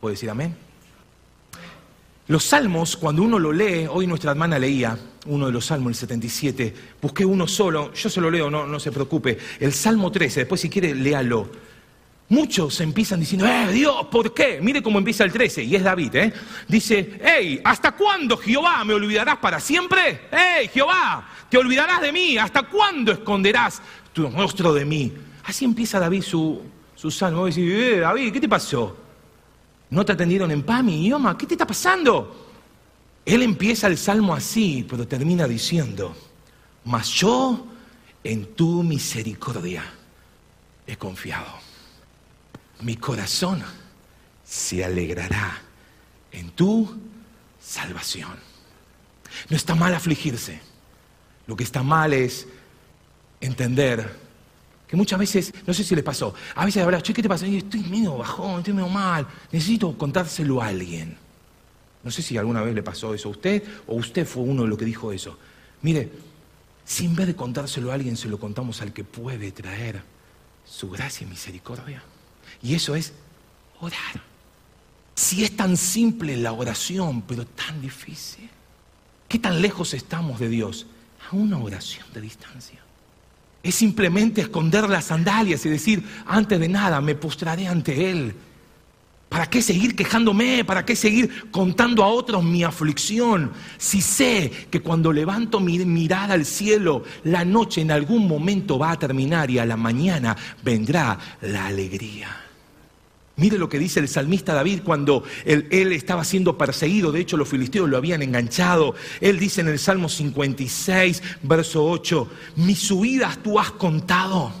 [0.00, 0.56] ¿Puede decir amén?
[2.26, 5.94] Los salmos, cuando uno lo lee, hoy nuestra hermana leía uno de los salmos, el
[5.94, 10.40] 77, busqué uno solo, yo se lo leo, no, no se preocupe, el Salmo 13,
[10.40, 11.50] después si quiere léalo.
[12.28, 14.58] Muchos empiezan diciendo, ¡eh, Dios, ¿por qué?
[14.62, 16.32] Mire cómo empieza el 13, y es David, ¿eh?
[16.66, 20.22] Dice, hey, ¿hasta cuándo, Jehová, me olvidarás para siempre?
[20.32, 22.38] ¡Hey, Jehová, te olvidarás de mí!
[22.38, 23.82] ¿Hasta cuándo esconderás
[24.14, 25.12] tu rostro de mí?
[25.44, 26.62] Así empieza David su,
[26.94, 27.46] su salmo.
[27.46, 28.96] Y dice, eh, David, ¿qué te pasó?
[29.90, 31.36] ¿No te atendieron en paz, mi idioma?
[31.36, 32.48] ¿Qué te está pasando?
[33.26, 36.16] Él empieza el salmo así, pero termina diciendo,
[36.84, 37.66] mas yo
[38.22, 39.84] en tu misericordia
[40.86, 41.63] he confiado
[42.84, 43.62] mi corazón
[44.44, 45.62] se alegrará
[46.30, 47.00] en tu
[47.58, 48.36] salvación.
[49.48, 50.60] No está mal afligirse.
[51.46, 52.46] Lo que está mal es
[53.40, 54.14] entender
[54.86, 57.46] que muchas veces, no sé si le pasó, a veces hablas, che, ¿qué te pasa?
[57.46, 61.16] Estoy medio bajón, estoy medio mal, necesito contárselo a alguien.
[62.02, 64.68] No sé si alguna vez le pasó eso a usted o usted fue uno de
[64.68, 65.38] los que dijo eso.
[65.80, 66.10] Mire,
[66.84, 70.02] si en vez de contárselo a alguien se lo contamos al que puede traer
[70.66, 72.02] su gracia y misericordia.
[72.64, 73.12] Y eso es
[73.80, 74.22] orar.
[75.14, 78.48] Si es tan simple la oración, pero tan difícil.
[79.28, 80.86] ¿Qué tan lejos estamos de Dios?
[81.30, 82.80] A una oración de distancia.
[83.62, 88.34] Es simplemente esconder las sandalias y decir, antes de nada me postraré ante Él.
[89.28, 90.64] ¿Para qué seguir quejándome?
[90.64, 93.52] ¿Para qué seguir contando a otros mi aflicción?
[93.78, 98.92] Si sé que cuando levanto mi mirada al cielo, la noche en algún momento va
[98.92, 102.43] a terminar y a la mañana vendrá la alegría.
[103.36, 107.48] Mire lo que dice el salmista David cuando él, estaba siendo perseguido, de hecho los
[107.48, 108.94] filisteos lo habían enganchado.
[109.20, 114.52] Él dice en el Salmo 56, verso 8, mis huidas tú has contado,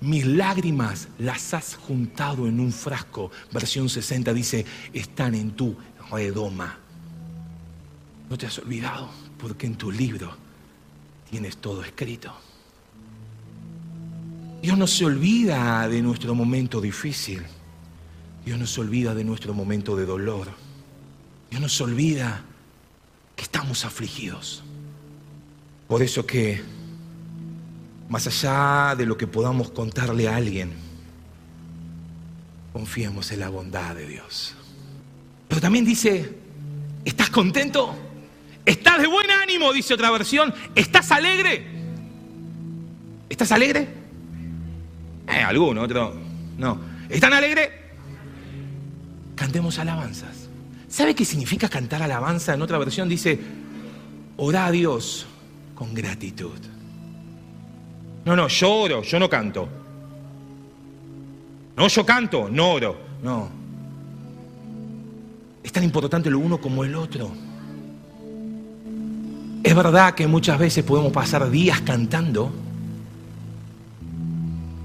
[0.00, 3.30] mis lágrimas las has juntado en un frasco.
[3.52, 5.76] Versión 60 dice, están en tu
[6.10, 6.78] redoma.
[8.30, 10.34] No te has olvidado porque en tu libro
[11.30, 12.32] tienes todo escrito.
[14.62, 17.42] Dios no se olvida de nuestro momento difícil.
[18.46, 20.46] Dios no se olvida de nuestro momento de dolor.
[21.50, 22.44] Dios no se olvida
[23.34, 24.62] que estamos afligidos.
[25.88, 26.62] Por eso que,
[28.08, 30.72] más allá de lo que podamos contarle a alguien,
[32.72, 34.54] confiemos en la bondad de Dios.
[35.48, 36.38] Pero también dice,
[37.04, 37.96] ¿estás contento?
[38.64, 39.72] ¿Estás de buen ánimo?
[39.72, 40.54] Dice otra versión.
[40.76, 41.66] ¿Estás alegre?
[43.28, 43.88] ¿Estás alegre?
[45.26, 46.14] Eh, alguno, otro.
[46.56, 46.80] No.
[47.08, 47.85] ¿Están alegres?
[49.36, 50.48] Cantemos alabanzas.
[50.88, 52.54] ¿Sabe qué significa cantar alabanza?
[52.54, 53.38] En otra versión dice,
[54.36, 55.26] ora a Dios
[55.74, 56.58] con gratitud.
[58.24, 59.68] No, no, yo oro, yo no canto.
[61.76, 62.98] No, yo canto, no oro.
[63.22, 63.48] No.
[65.62, 67.30] Es tan importante lo uno como el otro.
[69.62, 72.52] Es verdad que muchas veces podemos pasar días cantando,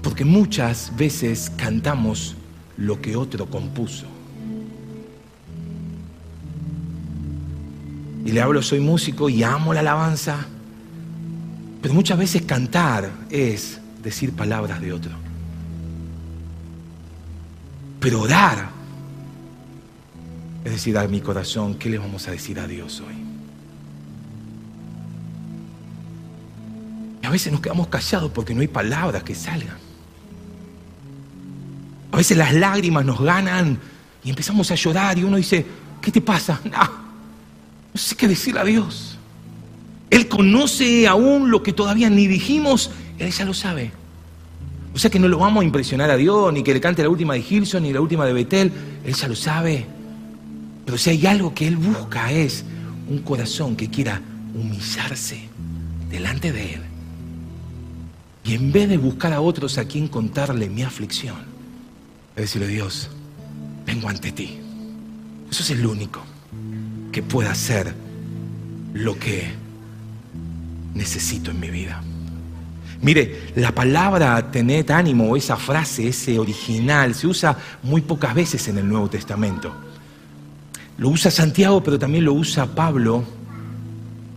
[0.02, 2.34] porque muchas veces cantamos
[2.76, 4.11] lo que otro compuso.
[8.24, 10.46] Y le hablo, soy músico y amo la alabanza.
[11.80, 15.12] Pero muchas veces cantar es decir palabras de otro.
[18.00, 18.70] Pero orar
[20.64, 23.32] es decir a mi corazón, ¿qué le vamos a decir a Dios hoy?
[27.32, 29.76] veces nos quedamos callados porque no hay palabras que salgan.
[32.12, 33.78] A veces las lágrimas nos ganan
[34.22, 35.66] y empezamos a llorar y uno dice,
[36.00, 36.60] ¿qué te pasa?
[36.70, 37.01] No,
[37.92, 39.18] no sé qué decirle a Dios.
[40.10, 43.92] Él conoce aún lo que todavía ni dijimos, Él ya lo sabe.
[44.94, 47.08] O sea que no lo vamos a impresionar a Dios, ni que le cante la
[47.08, 48.72] última de Gilson, ni la última de Betel,
[49.04, 49.86] Él ya lo sabe.
[50.84, 52.64] Pero si hay algo que Él busca es
[53.08, 54.20] un corazón que quiera
[54.54, 55.48] humillarse
[56.10, 56.82] delante de Él.
[58.44, 61.36] Y en vez de buscar a otros a quien contarle mi aflicción,
[62.36, 63.08] es decirle, Dios,
[63.86, 64.58] vengo ante ti.
[65.50, 66.22] Eso es el único
[67.12, 67.94] que pueda hacer
[68.94, 69.52] lo que
[70.94, 72.02] necesito en mi vida.
[73.02, 78.78] Mire, la palabra tened ánimo, esa frase, ese original, se usa muy pocas veces en
[78.78, 79.72] el Nuevo Testamento.
[80.98, 83.24] Lo usa Santiago, pero también lo usa Pablo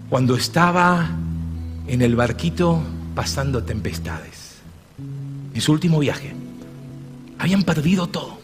[0.10, 1.10] cuando estaba
[1.88, 2.82] en el barquito
[3.14, 4.56] pasando tempestades.
[5.54, 6.34] En su último viaje.
[7.38, 8.40] Habían perdido todo.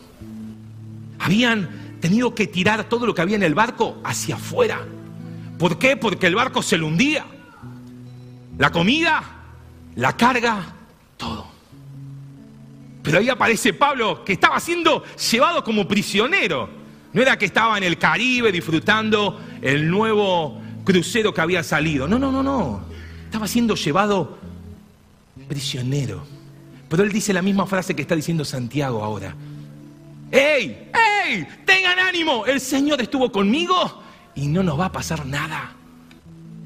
[1.19, 4.85] Habían tenido que tirar todo lo que había en el barco hacia afuera.
[5.57, 5.95] ¿Por qué?
[5.95, 7.25] Porque el barco se le hundía.
[8.57, 9.23] La comida,
[9.95, 10.73] la carga,
[11.15, 11.47] todo.
[13.03, 16.69] Pero ahí aparece Pablo que estaba siendo llevado como prisionero.
[17.13, 22.07] No era que estaba en el Caribe disfrutando el nuevo crucero que había salido.
[22.07, 22.81] No, no, no, no.
[23.25, 24.37] Estaba siendo llevado
[25.47, 26.23] prisionero.
[26.89, 29.35] Pero él dice la misma frase que está diciendo Santiago ahora.
[30.31, 30.89] ¡Ey!
[31.25, 31.47] ¡Ey!
[31.65, 32.45] Tengan ánimo.
[32.45, 33.75] El Señor estuvo conmigo
[34.35, 35.73] y no nos va a pasar nada.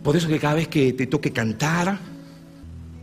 [0.03, 1.97] Por eso que cada vez que te toque cantar,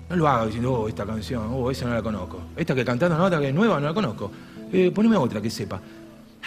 [0.08, 2.40] no lo hagas diciendo, oh, esta canción, oh, esa no la conozco.
[2.56, 4.30] Esta que cantaron, no, otra que es nueva, no la conozco.
[4.72, 5.80] Eh, poneme otra que sepa.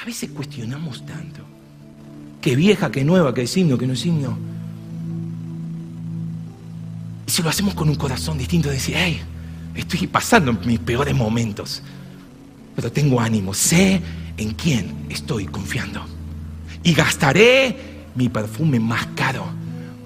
[0.01, 1.41] A veces cuestionamos tanto.
[2.41, 4.37] Que vieja, que nueva, que es himno, que no es himno.
[7.27, 9.21] Y si lo hacemos con un corazón distinto, decir, hey,
[9.73, 11.81] estoy pasando mis peores momentos,
[12.75, 14.01] pero tengo ánimo, sé
[14.37, 16.05] en quién estoy confiando.
[16.83, 19.45] Y gastaré mi perfume más caro,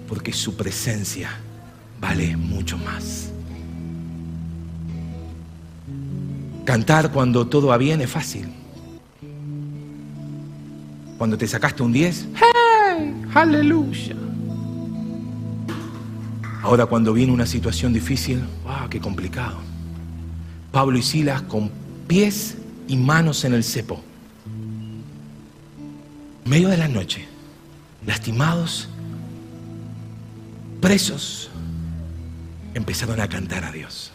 [0.08, 1.30] porque su presencia
[2.00, 3.32] vale mucho más.
[6.66, 8.48] Cantar cuando todo va bien es fácil.
[11.18, 13.14] Cuando te sacaste un 10, ¡hey!
[13.34, 14.16] ¡Aleluya!
[16.62, 18.88] Ahora cuando viene una situación difícil, ¡wow!
[18.90, 19.58] ¡Qué complicado!
[20.72, 21.72] Pablo y Silas con
[22.08, 22.59] pies
[22.90, 24.02] y manos en el cepo.
[26.44, 27.26] Medio de la noche,
[28.06, 28.90] lastimados,
[30.82, 31.52] presos,
[32.74, 34.12] empezaron a cantar a Dios.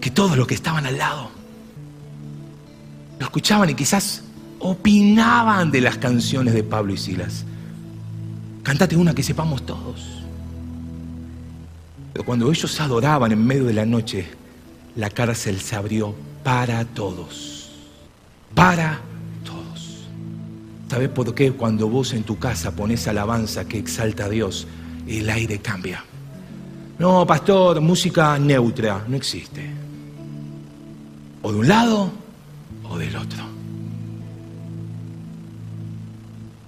[0.00, 1.30] Que todos los que estaban al lado
[3.18, 4.22] lo escuchaban y quizás
[4.60, 7.44] opinaban de las canciones de Pablo y Silas.
[8.62, 10.22] Cántate una que sepamos todos.
[12.12, 14.39] Pero cuando ellos adoraban en medio de la noche,
[14.96, 17.70] la cárcel se abrió para todos.
[18.54, 19.00] Para
[19.44, 20.06] todos.
[20.88, 24.66] ¿Sabes por qué cuando vos en tu casa pones alabanza que exalta a Dios,
[25.06, 26.04] el aire cambia?
[26.98, 29.70] No, pastor, música neutra, no existe.
[31.42, 32.10] O de un lado
[32.84, 33.44] o del otro.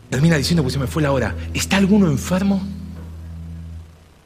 [0.08, 2.62] Termina diciendo, pues se me fue la hora, ¿está alguno enfermo?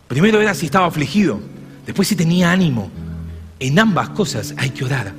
[0.08, 1.40] Primero era si estaba afligido,
[1.84, 2.90] después si tenía ánimo.
[3.58, 5.12] En ambas cosas hay que orar.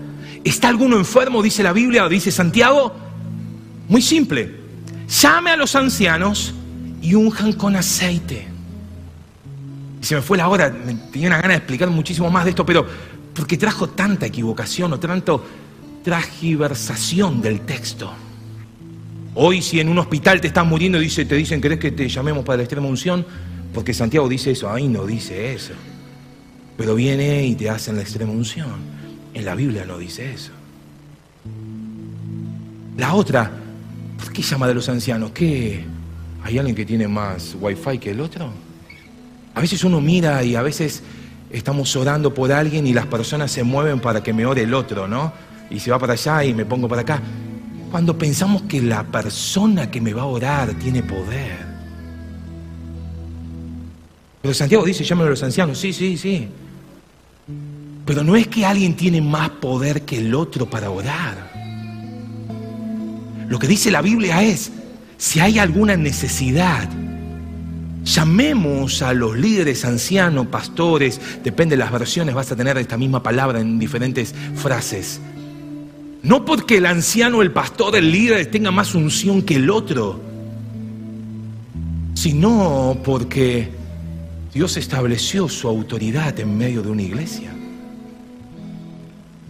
[0.43, 2.93] ¿Está alguno enfermo, dice la Biblia o dice Santiago?
[3.89, 4.55] Muy simple.
[5.21, 6.53] Llame a los ancianos
[7.01, 8.47] y unjan con aceite.
[10.01, 10.71] Y se me fue la hora,
[11.11, 12.85] tenía una gana de explicar muchísimo más de esto, pero
[13.33, 15.45] porque trajo tanta equivocación o tanto
[16.03, 18.11] tragiversación del texto.
[19.35, 22.43] Hoy si en un hospital te están muriendo, dice, te dicen, ¿querés que te llamemos
[22.43, 23.25] para la extrema unción?
[23.73, 25.73] Porque Santiago dice eso, ahí no dice eso.
[26.77, 28.75] Pero viene y te hacen la extrema unción.
[29.33, 30.51] En la Biblia no dice eso.
[32.97, 33.51] La otra,
[34.17, 35.31] ¿por qué llama de los ancianos?
[35.31, 35.83] ¿Qué?
[36.43, 38.49] ¿Hay alguien que tiene más wifi que el otro?
[39.53, 41.03] A veces uno mira y a veces
[41.51, 45.07] estamos orando por alguien y las personas se mueven para que me ore el otro,
[45.07, 45.33] ¿no?
[45.69, 47.21] Y se va para allá y me pongo para acá
[47.91, 51.65] cuando pensamos que la persona que me va a orar tiene poder.
[54.41, 56.47] Pero Santiago dice, llámalo a los ancianos, sí, sí, sí.
[58.07, 61.51] Pero no es que alguien tiene más poder que el otro para orar.
[63.49, 64.71] Lo que dice la Biblia es,
[65.17, 66.89] si hay alguna necesidad,
[68.05, 73.21] llamemos a los líderes, ancianos, pastores, depende de las versiones, vas a tener esta misma
[73.21, 75.19] palabra en diferentes frases.
[76.23, 80.21] No porque el anciano, el pastor, el líder tenga más unción que el otro,
[82.13, 83.69] sino porque
[84.53, 87.56] Dios estableció su autoridad en medio de una iglesia.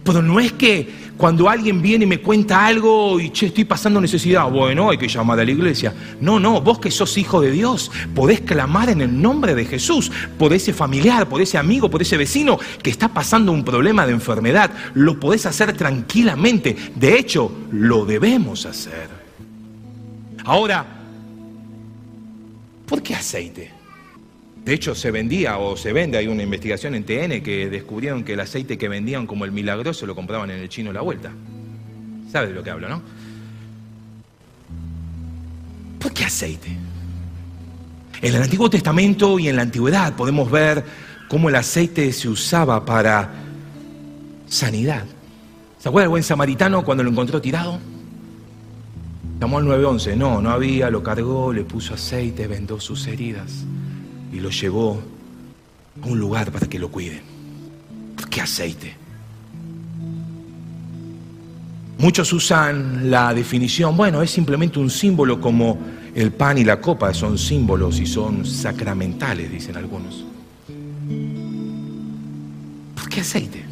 [0.08, 0.88] Pero no es que
[1.18, 5.06] cuando alguien viene y me cuenta algo y che, estoy pasando necesidad, bueno, hay que
[5.06, 5.92] llamar a la iglesia.
[6.18, 10.10] No, no, vos que sos hijo de Dios, podés clamar en el nombre de Jesús
[10.38, 14.14] por ese familiar, por ese amigo, por ese vecino que está pasando un problema de
[14.14, 14.70] enfermedad.
[14.94, 16.74] Lo podés hacer tranquilamente.
[16.94, 19.10] De hecho, lo debemos hacer.
[20.42, 20.86] Ahora,
[22.86, 23.77] ¿por qué aceite?
[24.64, 28.34] De hecho, se vendía o se vende, hay una investigación en TN que descubrieron que
[28.34, 31.32] el aceite que vendían como el milagroso lo compraban en el chino a la vuelta.
[32.30, 33.00] ¿Sabe de lo que hablo, no?
[35.98, 36.68] ¿Por qué aceite?
[38.20, 40.84] En el Antiguo Testamento y en la Antigüedad podemos ver
[41.28, 43.30] cómo el aceite se usaba para
[44.48, 45.04] sanidad.
[45.78, 47.78] ¿Se acuerda del buen samaritano cuando lo encontró tirado?
[49.40, 50.16] Llamó al 911.
[50.16, 53.64] No, no había, lo cargó, le puso aceite, vendó sus heridas
[54.32, 55.00] y lo llevó
[56.02, 57.20] a un lugar para que lo cuiden.
[58.30, 58.94] ¿Qué aceite?
[61.98, 65.78] Muchos usan la definición, bueno, es simplemente un símbolo como
[66.14, 70.24] el pan y la copa son símbolos y son sacramentales, dicen algunos.
[72.94, 73.64] ¿Por qué aceite?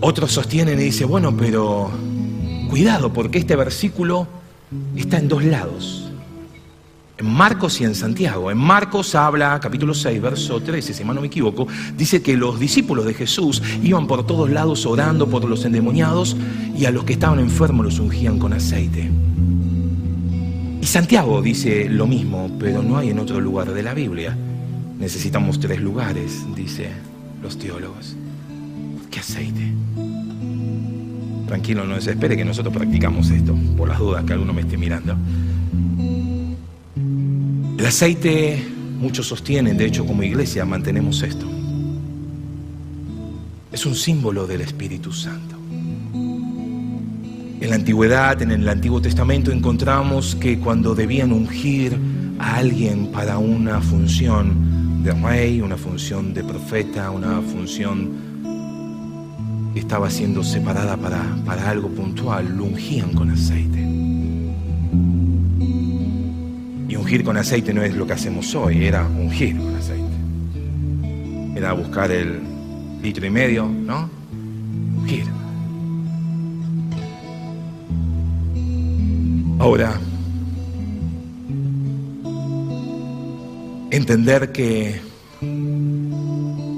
[0.00, 1.90] Otros sostienen y dicen, bueno, pero
[2.70, 4.28] cuidado, porque este versículo
[4.96, 6.01] está en dos lados
[7.22, 8.50] en Marcos y en Santiago.
[8.50, 13.06] En Marcos habla, capítulo 6, verso 13, si no me equivoco, dice que los discípulos
[13.06, 16.36] de Jesús iban por todos lados orando por los endemoniados
[16.76, 19.08] y a los que estaban enfermos los ungían con aceite.
[20.80, 24.36] Y Santiago dice lo mismo, pero no hay en otro lugar de la Biblia.
[24.98, 26.90] Necesitamos tres lugares, dice
[27.40, 28.16] los teólogos.
[29.10, 29.72] ¿Qué aceite?
[31.46, 35.16] Tranquilo, no desespere que nosotros practicamos esto, por las dudas que alguno me esté mirando.
[37.82, 38.64] El aceite,
[39.00, 41.44] muchos sostienen, de hecho como iglesia mantenemos esto.
[43.72, 45.56] Es un símbolo del Espíritu Santo.
[46.14, 51.98] En la antigüedad, en el Antiguo Testamento, encontramos que cuando debían ungir
[52.38, 58.12] a alguien para una función de rey, una función de profeta, una función
[59.74, 64.01] estaba siendo separada para, para algo puntual, lo ungían con aceite
[67.12, 70.16] ungir con aceite no es lo que hacemos hoy, era ungir con aceite.
[71.54, 72.40] Era buscar el
[73.02, 74.08] litro y medio, ¿no?
[74.96, 75.26] Ungir.
[79.58, 80.00] Ahora,
[83.90, 84.98] entender que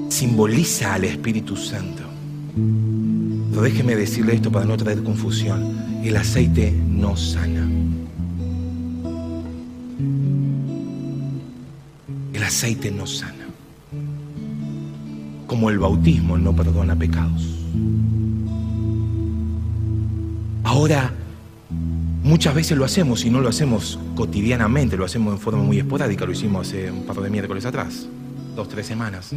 [0.09, 2.03] simboliza al Espíritu Santo.
[3.51, 6.01] Pero déjeme decirle esto para no traer confusión.
[6.03, 7.84] El aceite no sana.
[12.45, 13.47] Aceite no sana.
[15.47, 17.55] Como el bautismo no perdona pecados.
[20.63, 21.13] Ahora,
[22.23, 26.25] muchas veces lo hacemos y no lo hacemos cotidianamente, lo hacemos en forma muy esporádica,
[26.25, 28.07] lo hicimos hace un par de miércoles atrás,
[28.55, 29.31] dos, tres semanas.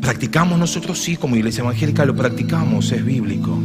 [0.00, 3.58] Practicamos nosotros sí, como iglesia evangélica lo practicamos, es bíblico.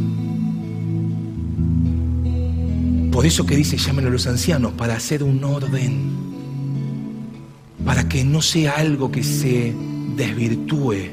[3.11, 6.12] Por eso que dice, llámenlo a los ancianos, para hacer un orden
[7.85, 9.73] para que no sea algo que se
[10.15, 11.11] desvirtúe.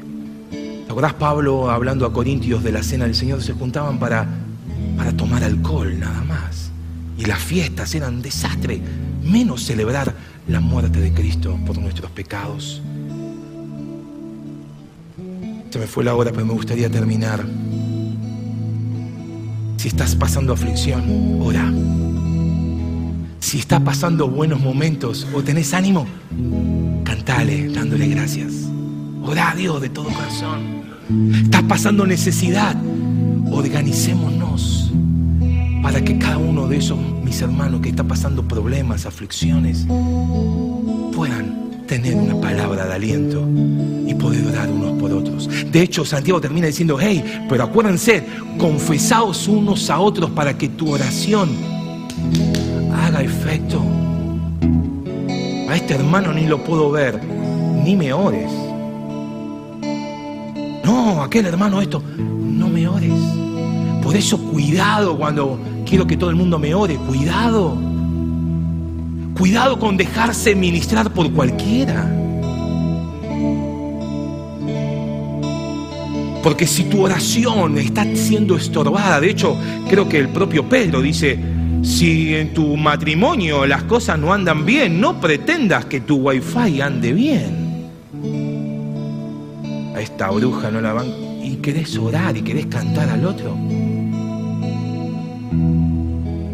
[0.51, 3.41] ¿Te acordás Pablo hablando a Corintios de la cena del Señor?
[3.41, 4.27] Se juntaban para,
[4.97, 6.71] para tomar alcohol nada más.
[7.17, 8.81] Y las fiestas eran desastre,
[9.23, 10.15] menos celebrar
[10.47, 12.81] la muerte de Cristo por nuestros pecados.
[15.69, 17.45] Se me fue la hora, pero me gustaría terminar.
[19.77, 21.71] Si estás pasando aflicción, ora.
[23.41, 26.07] Si estás pasando buenos momentos o tenés ánimo,
[27.03, 28.53] cantale dándole gracias.
[29.23, 30.83] Ora a Dios de todo corazón.
[31.43, 32.77] Estás pasando necesidad,
[33.51, 34.93] organicémonos
[35.81, 39.87] para que cada uno de esos mis hermanos que está pasando problemas, aflicciones,
[41.13, 43.45] puedan tener una palabra de aliento
[44.07, 45.49] y poder orar unos por otros.
[45.71, 48.23] De hecho, Santiago termina diciendo, hey, pero acuérdense,
[48.59, 51.80] confesaos unos a otros para que tu oración
[53.21, 53.81] haga efecto.
[55.69, 57.19] A este hermano ni lo puedo ver,
[57.83, 58.51] ni me ores.
[60.83, 63.13] No, aquel hermano esto, no me ores.
[64.03, 67.77] Por eso cuidado cuando quiero que todo el mundo me ore, cuidado.
[69.37, 72.17] Cuidado con dejarse ministrar por cualquiera.
[76.43, 79.55] Porque si tu oración está siendo estorbada, de hecho,
[79.87, 81.39] creo que el propio Pedro dice,
[81.81, 87.11] Si en tu matrimonio las cosas no andan bien, no pretendas que tu wifi ande
[87.11, 87.89] bien.
[89.95, 91.07] A esta bruja no la van...
[91.43, 93.57] Y querés orar y querés cantar al otro.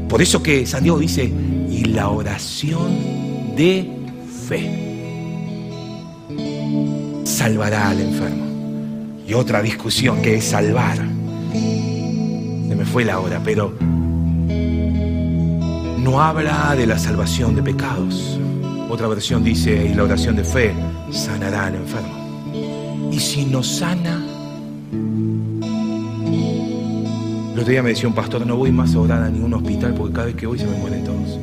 [0.07, 1.31] Por eso que Santiago dice,
[1.69, 3.85] y la oración de
[4.47, 4.87] fe
[7.25, 8.45] salvará al enfermo.
[9.27, 10.97] Y otra discusión que es salvar.
[11.51, 13.73] Se me fue la hora, pero
[16.07, 18.39] no habla de la salvación de pecados.
[18.89, 20.73] Otra versión dice, y la oración de fe
[21.11, 23.11] sanará al enfermo.
[23.11, 24.25] Y si no sana,
[27.53, 29.93] el otro día me decía un pastor, no voy más a orar a ningún hospital
[29.95, 31.37] porque cada vez que voy se me mueren todos.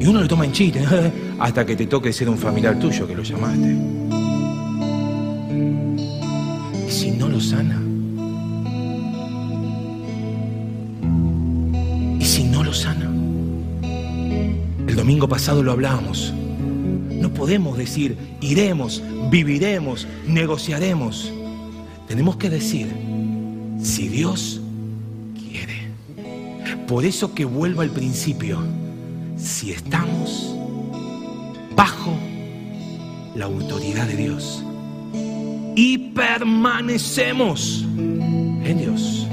[0.00, 0.84] Y uno lo toma en chiste,
[1.38, 3.97] hasta que te toque ser un familiar tuyo que lo llamaste.
[15.26, 16.32] Pasado lo hablábamos.
[17.10, 21.32] No podemos decir iremos, viviremos, negociaremos.
[22.06, 22.86] Tenemos que decir
[23.82, 24.60] si Dios
[25.34, 25.88] quiere.
[26.86, 28.60] Por eso que vuelva al principio
[29.36, 30.54] si estamos
[31.74, 32.16] bajo
[33.34, 34.62] la autoridad de Dios
[35.74, 39.26] y permanecemos en Dios,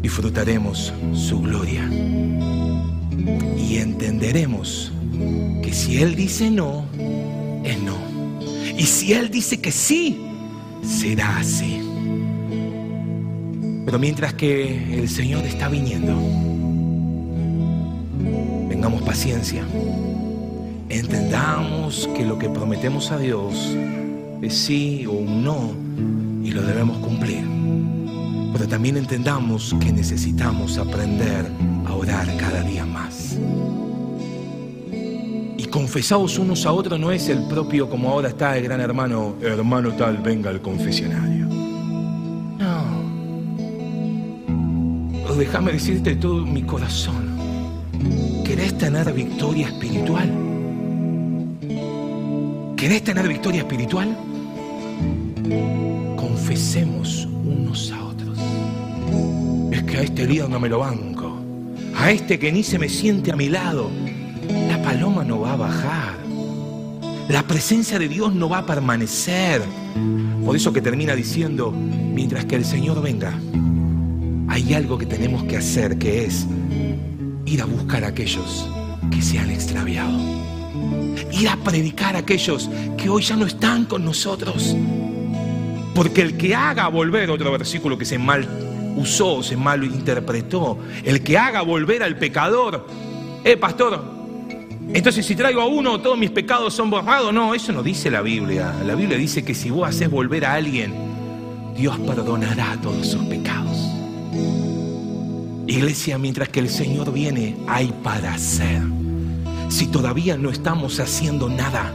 [0.00, 1.88] disfrutaremos su gloria
[3.56, 4.92] y entenderemos
[5.62, 6.84] que si Él dice no,
[7.64, 7.96] es no.
[8.76, 10.18] Y si Él dice que sí,
[10.82, 11.80] será así.
[13.84, 16.14] Pero mientras que el Señor está viniendo,
[18.68, 19.64] tengamos paciencia,
[20.88, 23.76] entendamos que lo que prometemos a Dios
[24.40, 25.72] es sí o un no
[26.44, 27.44] y lo debemos cumplir.
[28.52, 31.50] Pero también entendamos que necesitamos aprender
[31.94, 33.38] orar cada día más.
[35.56, 39.36] Y confesados unos a otros no es el propio como ahora está el gran hermano,
[39.40, 41.46] hermano tal, venga al confesionario.
[42.58, 43.02] No.
[45.36, 47.32] Déjame decirte todo mi corazón
[48.44, 50.30] ¿Querés tener victoria espiritual?
[52.76, 54.16] ¿Querés tener victoria espiritual?
[56.16, 58.38] Confesemos unos a otros.
[59.70, 61.11] Es que a este líder no me lo banco.
[62.02, 63.88] A este que ni se me siente a mi lado.
[64.66, 66.18] La paloma no va a bajar.
[67.28, 69.62] La presencia de Dios no va a permanecer.
[70.44, 73.38] Por eso que termina diciendo, mientras que el Señor venga,
[74.48, 76.44] hay algo que tenemos que hacer que es
[77.46, 78.68] ir a buscar a aquellos
[79.12, 80.18] que se han extraviado.
[81.30, 84.74] Ir a predicar a aquellos que hoy ya no están con nosotros.
[85.94, 91.22] Porque el que haga volver, otro versículo que se mal usó, se mal interpretó, el
[91.22, 92.86] que haga volver al pecador,
[93.44, 94.22] eh, pastor,
[94.94, 97.32] entonces si traigo a uno, todos mis pecados son borrados.
[97.32, 98.74] No, eso no dice la Biblia.
[98.84, 100.92] La Biblia dice que si vos haces volver a alguien,
[101.76, 103.78] Dios perdonará todos sus pecados.
[105.66, 108.82] Iglesia, mientras que el Señor viene, hay para hacer.
[109.68, 111.90] Si todavía no estamos haciendo nada.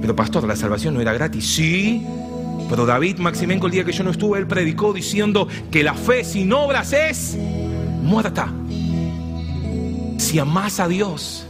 [0.00, 1.46] Pero pastor, la salvación no era gratis.
[1.46, 2.06] Sí,
[2.74, 6.24] pero David Maximenco el día que yo no estuve, él predicó diciendo que la fe
[6.24, 7.38] sin obras es
[8.02, 8.52] muerta.
[10.18, 11.46] Si amás a Dios,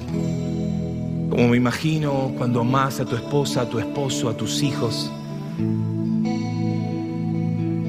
[1.31, 5.11] como me imagino cuando amás a tu esposa, a tu esposo, a tus hijos,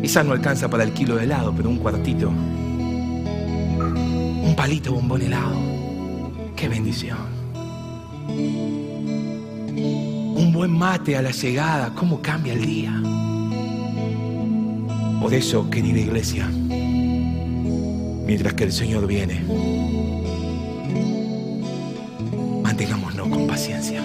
[0.02, 5.58] quizás no alcanza para el kilo de helado, pero un cuartito un palito bombón helado.
[6.56, 7.18] Qué bendición.
[10.38, 13.25] Un buen mate a la llegada, cómo cambia el día.
[15.26, 16.48] Por eso, querida iglesia,
[18.28, 19.44] mientras que el Señor viene,
[22.62, 24.04] mantengámonos con paciencia,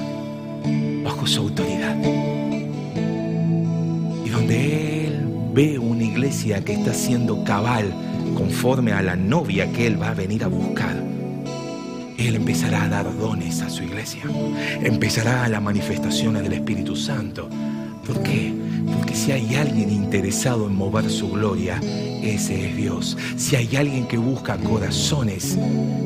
[1.04, 1.94] bajo su autoridad.
[4.24, 7.92] Y donde Él ve una iglesia que está siendo cabal,
[8.34, 10.96] conforme a la novia que Él va a venir a buscar,
[12.16, 14.22] Él empezará a dar dones a su iglesia.
[14.82, 17.46] Empezará la manifestaciones del Espíritu Santo.
[18.06, 18.69] ¿Por qué?
[18.96, 21.80] Porque si hay alguien interesado en mover su gloria,
[22.22, 23.16] ese es Dios.
[23.36, 25.58] Si hay alguien que busca corazones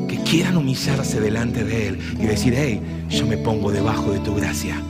[0.09, 4.35] que quieran humillarse delante de Él y decir, hey, yo me pongo debajo de tu
[4.35, 4.80] gracia,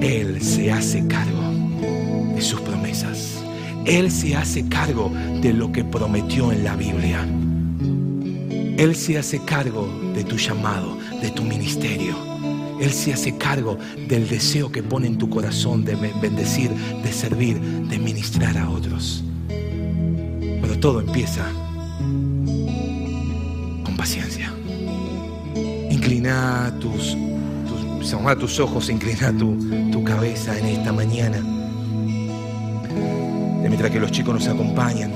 [0.00, 1.42] Él se hace cargo
[2.34, 3.42] de sus promesas.
[3.86, 7.26] Él se hace cargo de lo que prometió en la Biblia.
[8.76, 12.29] Él se hace cargo de tu llamado, de tu ministerio.
[12.80, 13.78] Él se hace cargo
[14.08, 19.22] del deseo que pone en tu corazón de bendecir, de servir, de ministrar a otros.
[19.48, 21.44] Pero todo empieza
[24.00, 24.50] paciencia.
[25.90, 27.14] Inclina tus,
[27.68, 29.58] tus, tus ojos, inclina tu,
[29.92, 31.38] tu cabeza en esta mañana.
[33.60, 35.12] Mientras que los chicos nos acompañan.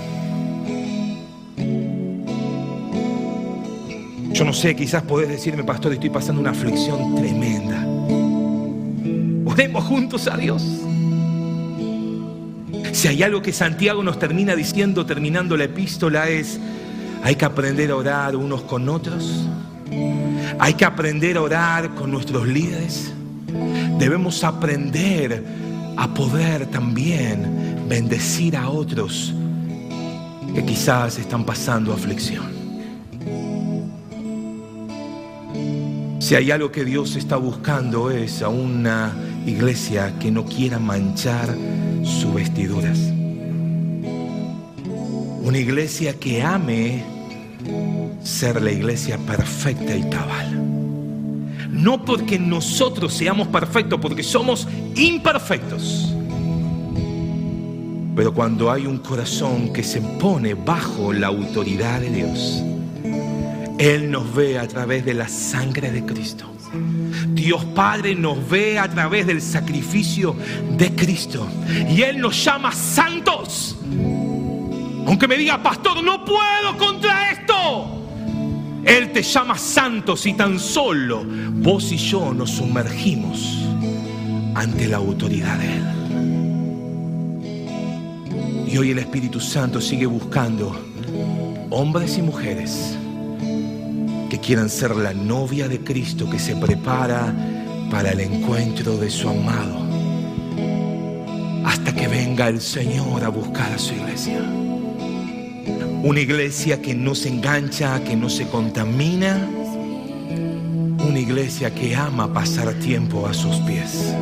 [4.34, 7.86] Yo no sé, quizás podés decirme, pastor, estoy pasando una aflicción tremenda.
[9.48, 10.60] Oremos juntos a Dios.
[12.90, 16.58] Si hay algo que Santiago nos termina diciendo terminando la epístola es,
[17.22, 19.46] hay que aprender a orar unos con otros.
[20.58, 23.12] Hay que aprender a orar con nuestros líderes.
[24.00, 25.44] Debemos aprender
[25.96, 29.32] a poder también bendecir a otros
[30.52, 32.63] que quizás están pasando aflicción.
[36.24, 39.12] Si hay algo que Dios está buscando es a una
[39.44, 41.54] iglesia que no quiera manchar
[42.02, 42.98] sus vestiduras.
[45.42, 47.04] Una iglesia que ame
[48.22, 51.68] ser la iglesia perfecta y cabal.
[51.70, 54.66] No porque nosotros seamos perfectos, porque somos
[54.96, 56.10] imperfectos.
[58.16, 62.62] Pero cuando hay un corazón que se pone bajo la autoridad de Dios,
[63.84, 66.50] él nos ve a través de la sangre de Cristo.
[67.34, 70.34] Dios Padre nos ve a través del sacrificio
[70.78, 71.46] de Cristo.
[71.90, 73.76] Y Él nos llama santos.
[75.06, 78.06] Aunque me diga, pastor, no puedo contra esto.
[78.86, 83.66] Él te llama santos y tan solo vos y yo nos sumergimos
[84.54, 85.84] ante la autoridad de Él.
[88.66, 90.74] Y hoy el Espíritu Santo sigue buscando
[91.70, 92.96] hombres y mujeres
[94.28, 97.34] que quieran ser la novia de Cristo que se prepara
[97.90, 99.84] para el encuentro de su amado
[101.64, 104.40] hasta que venga el Señor a buscar a su iglesia.
[106.02, 109.48] Una iglesia que no se engancha, que no se contamina.
[111.06, 114.14] Una iglesia que ama pasar tiempo a sus pies.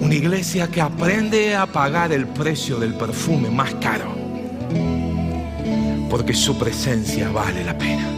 [0.00, 4.16] Una iglesia que aprende a pagar el precio del perfume más caro.
[6.08, 8.17] Porque su presencia vale la pena.